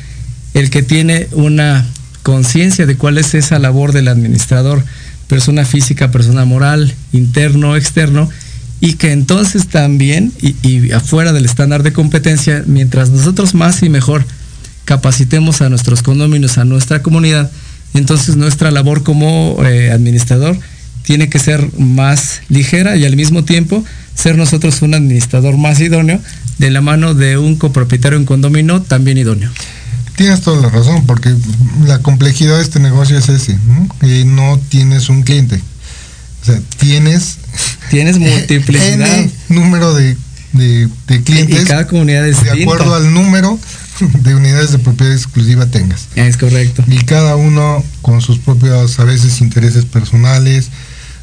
[0.53, 1.85] el que tiene una
[2.23, 4.83] conciencia de cuál es esa labor del administrador,
[5.27, 8.29] persona física, persona moral, interno, externo,
[8.81, 14.25] y que entonces también, y, afuera del estándar de competencia, mientras nosotros más y mejor
[14.85, 17.51] capacitemos a nuestros condominios, a nuestra comunidad,
[17.93, 20.57] entonces nuestra labor como eh, administrador
[21.03, 23.83] tiene que ser más ligera y al mismo tiempo
[24.15, 26.19] ser nosotros un administrador más idóneo
[26.57, 29.51] de la mano de un copropietario en condominio también idóneo.
[30.15, 31.33] Tienes toda la razón, porque
[31.85, 33.57] la complejidad de este negocio es ese,
[33.99, 35.61] que no tienes un cliente,
[36.41, 37.37] o sea, tienes...
[37.89, 39.25] Tienes multiplicidad.
[39.49, 40.15] número de,
[41.23, 41.63] clientes.
[41.63, 43.59] Y cada comunidad es De acuerdo al número
[44.23, 46.07] de unidades de propiedad exclusiva tengas.
[46.15, 46.83] Es correcto.
[46.87, 50.69] Y cada uno con sus propios, a veces, intereses personales,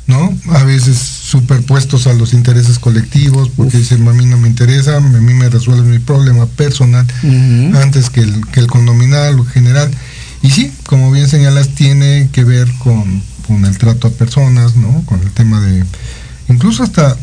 [0.07, 0.37] ¿no?
[0.51, 5.01] A veces superpuestos a los intereses colectivos, porque dicen, a mí no me interesa, a
[5.01, 7.07] mí me resuelve mi problema personal
[7.75, 9.91] antes que el, que el condominal o general.
[10.43, 15.03] Y sí, como bien señalas, tiene que ver con con el trato a personas, ¿no?
[15.05, 15.85] Con el tema de,
[16.49, 17.17] incluso hasta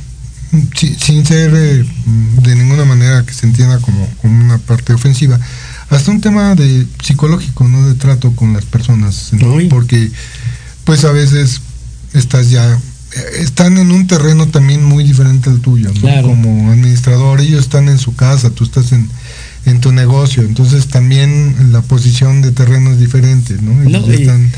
[0.74, 1.86] sin ser eh,
[2.42, 5.40] de ninguna manera que se entienda como, como, una parte ofensiva,
[5.90, 7.88] hasta un tema de psicológico, ¿no?
[7.88, 9.32] De trato con las personas,
[9.70, 10.12] Porque
[10.84, 11.62] pues a veces
[12.14, 12.80] estás ya, eh,
[13.40, 16.22] están en un terreno también muy diferente al tuyo, ¿no?
[16.24, 19.08] Como administrador, ellos están en su casa, tú estás en,
[19.66, 23.82] en tu negocio, entonces también la posición de terreno es diferente, ¿no?
[24.12, 24.52] están,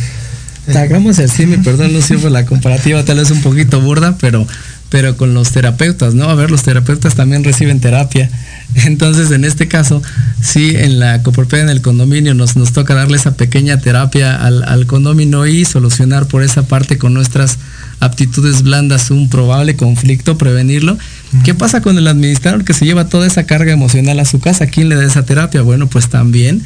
[0.75, 4.45] hagamos así, me perdón Lucio por la comparativa, tal vez un poquito burda, pero,
[4.91, 6.25] pero con los terapeutas, ¿no?
[6.25, 8.29] A ver, los terapeutas también reciben terapia.
[8.75, 10.03] Entonces, en este caso,
[10.41, 14.63] sí, en la copropiedad, en el condominio, nos, nos toca darle esa pequeña terapia al,
[14.63, 17.57] al condominio y solucionar por esa parte con nuestras
[18.01, 20.97] aptitudes blandas un probable conflicto, prevenirlo.
[21.45, 24.67] ¿Qué pasa con el administrador que se lleva toda esa carga emocional a su casa?
[24.67, 25.61] ¿Quién le da esa terapia?
[25.61, 26.63] Bueno, pues también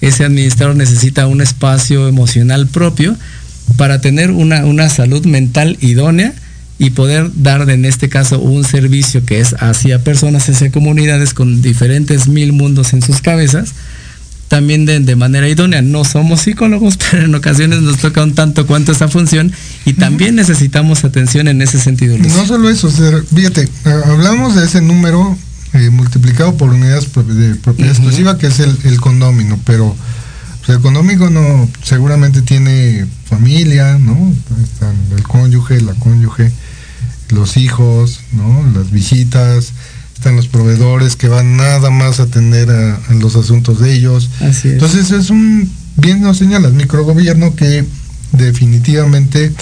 [0.00, 3.16] ese administrador necesita un espacio emocional propio
[3.76, 6.32] para tener una, una salud mental idónea
[6.78, 11.62] y poder dar en este caso un servicio que es hacia personas, hacia comunidades con
[11.62, 13.72] diferentes mil mundos en sus cabezas,
[14.48, 15.82] también de, de, manera idónea.
[15.82, 19.52] No somos psicólogos, pero en ocasiones nos toca un tanto cuanto esa función
[19.84, 22.18] y también necesitamos atención en ese sentido.
[22.18, 22.90] No solo eso,
[23.34, 23.68] fíjate,
[24.04, 25.36] hablamos de ese número
[25.72, 29.96] eh, multiplicado por unidades de propiedad exclusiva, que es el, el condomino, pero
[30.64, 34.32] pues, el condomino no, seguramente tiene familia, ¿no?
[34.62, 36.50] Están el cónyuge, la cónyuge,
[37.30, 38.64] los hijos, ¿no?
[38.74, 39.72] Las visitas,
[40.14, 44.30] están los proveedores que van nada más a atender a, los asuntos de ellos.
[44.64, 47.84] Entonces es un, bien nos señalas, microgobierno que
[48.32, 49.52] definitivamente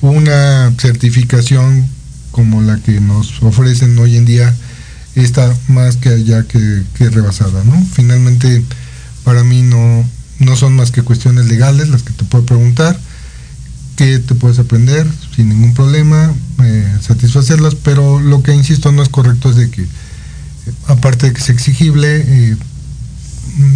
[0.00, 1.86] una certificación
[2.30, 4.54] como la que nos ofrecen hoy en día
[5.16, 7.84] está más que allá que, rebasada, ¿no?
[7.92, 8.62] Finalmente,
[9.24, 12.98] para mí no, no son más que cuestiones legales las que te puedo preguntar,
[13.98, 16.32] que te puedes aprender sin ningún problema,
[16.62, 19.84] eh, satisfacerlas, pero lo que insisto no es correcto es de que,
[20.86, 22.56] aparte de que es exigible, eh,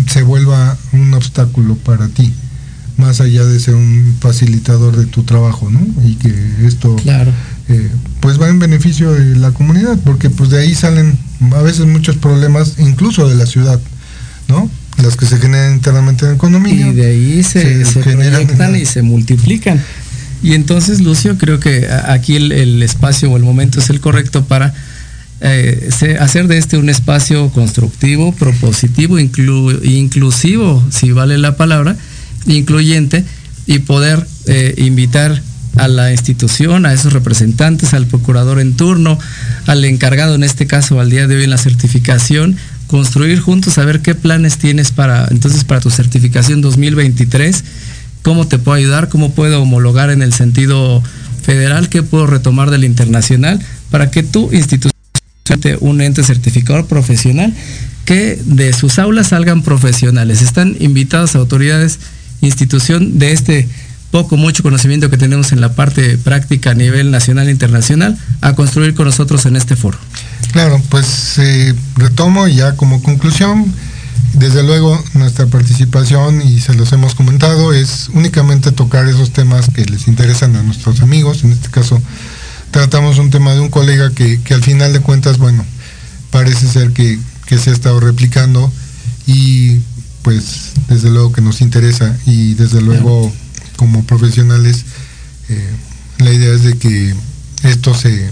[0.07, 2.33] se vuelva un obstáculo para ti,
[2.99, 5.81] más allá de ser un facilitador de tu trabajo, ¿no?
[6.07, 6.33] Y que
[6.67, 7.33] esto claro.
[7.69, 11.19] Eh, pues va en beneficio de la comunidad, porque pues de ahí salen
[11.53, 13.81] a veces muchos problemas, incluso de la ciudad,
[14.47, 14.71] ¿no?
[15.03, 16.93] Las que se generan internamente en el condominio.
[16.93, 19.83] Y de ahí se, se, proyectan y se multiplican.
[20.43, 24.75] Y entonces, Lucio, creo que aquí el, espacio o el momento es el correcto para
[25.41, 25.89] eh,
[26.19, 31.97] hacer de este un espacio constructivo, propositivo, inclusivo, si vale la palabra,
[32.47, 33.25] incluyente,
[33.67, 35.41] y poder eh, invitar
[35.77, 39.19] a la institución, a esos representantes, al procurador en turno,
[39.67, 42.57] al encargado en este caso al día de hoy en la certificación,
[42.89, 47.65] construir juntos, a ver qué planes tienes para entonces para tu certificación 2023,
[48.23, 51.03] cómo te puedo ayudar, cómo puedo homologar en el sentido
[51.43, 53.61] federal, qué puedo retomar del internacional,
[53.91, 54.93] para que tu institución
[55.81, 57.53] un ente certificador profesional
[58.05, 60.43] que de sus aulas salgan profesionales.
[60.43, 61.99] Están invitadas autoridades,
[62.41, 63.69] institución de este
[64.11, 68.55] poco, mucho conocimiento que tenemos en la parte práctica a nivel nacional e internacional, a
[68.55, 69.99] construir con nosotros en este foro.
[70.53, 73.73] Claro, pues eh, retomo ya como conclusión,
[74.35, 79.85] desde luego nuestra participación, y se los hemos comentado, es únicamente tocar esos temas que
[79.85, 82.01] les interesan a nuestros amigos, en este caso
[82.71, 85.65] tratamos un tema de un colega que, que al final de cuentas, bueno,
[86.31, 88.73] parece ser que, que se ha estado replicando
[89.27, 89.81] y
[90.23, 92.17] pues desde luego que nos interesa.
[92.27, 93.33] Y desde luego
[93.77, 94.85] como profesionales
[95.49, 95.71] eh,
[96.19, 97.15] la idea es de que
[97.65, 98.31] esto se,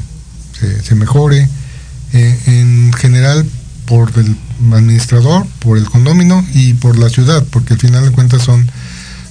[0.82, 1.48] se, mejore.
[2.12, 3.46] Eh, en general
[3.86, 4.34] por el
[4.72, 8.70] administrador, por el condomino y por la ciudad, porque al final de cuentas son,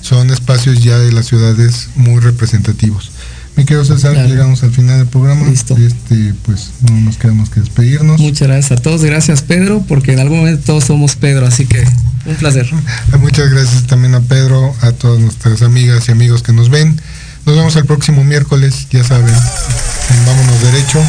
[0.01, 3.11] son espacios ya de las ciudades muy representativos.
[3.55, 5.45] Mi querido César, llegamos al final del programa.
[5.45, 5.75] Listo.
[5.75, 8.19] Este, pues no nos quedamos que despedirnos.
[8.19, 9.03] Muchas gracias a todos.
[9.03, 11.83] Gracias, Pedro, porque en algún momento todos somos Pedro, así que
[12.25, 12.69] un placer.
[13.19, 17.01] Muchas gracias también a Pedro, a todas nuestras amigas y amigos que nos ven.
[17.45, 21.03] Nos vemos el próximo miércoles, ya saben, en Vámonos Derecho,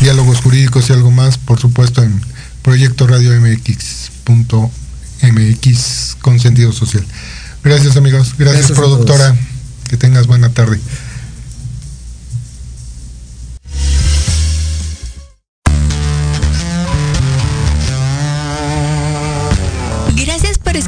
[0.00, 2.18] diálogos jurídicos y algo más, por supuesto, en
[2.64, 4.16] Proyecto Radio MX.mx
[6.20, 7.06] con sentido social.
[7.62, 9.36] Gracias amigos, gracias productora,
[9.88, 10.80] que tengas buena tarde.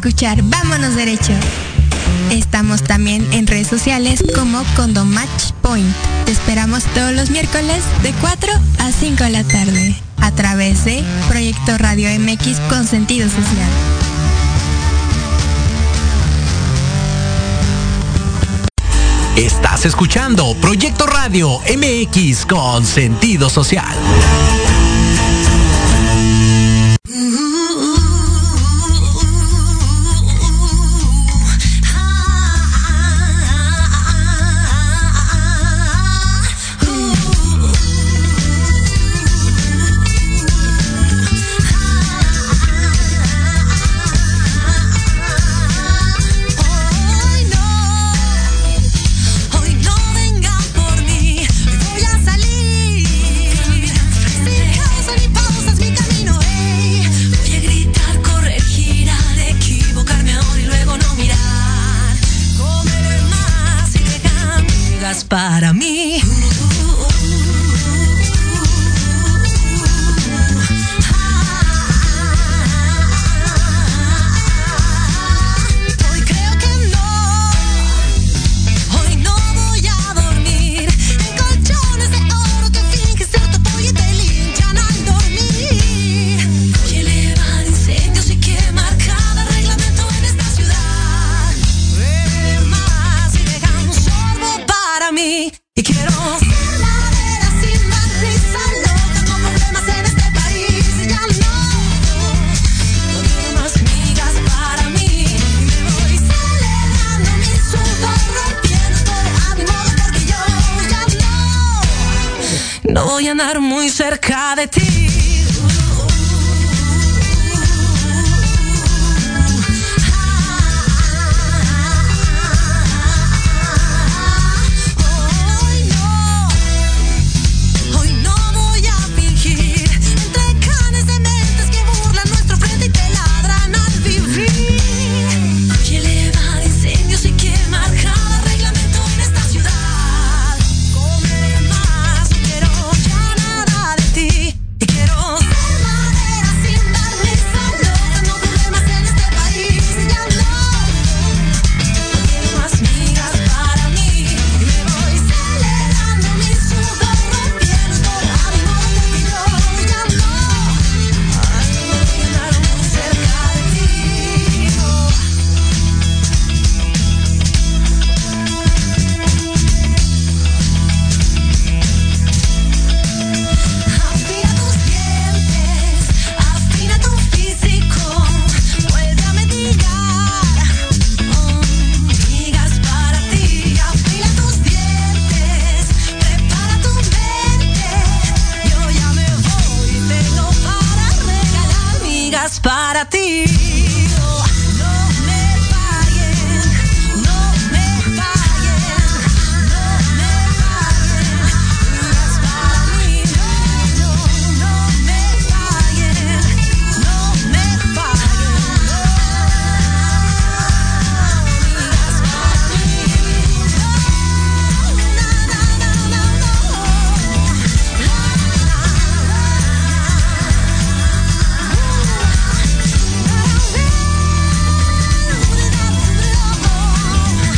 [0.07, 1.33] escuchar Vámonos Derecho.
[2.31, 5.95] Estamos también en redes sociales como Condomatch Point.
[6.25, 11.05] Te esperamos todos los miércoles de 4 a 5 de la tarde a través de
[11.29, 13.71] Proyecto Radio MX con sentido social.
[19.37, 23.95] Estás escuchando Proyecto Radio MX con sentido social.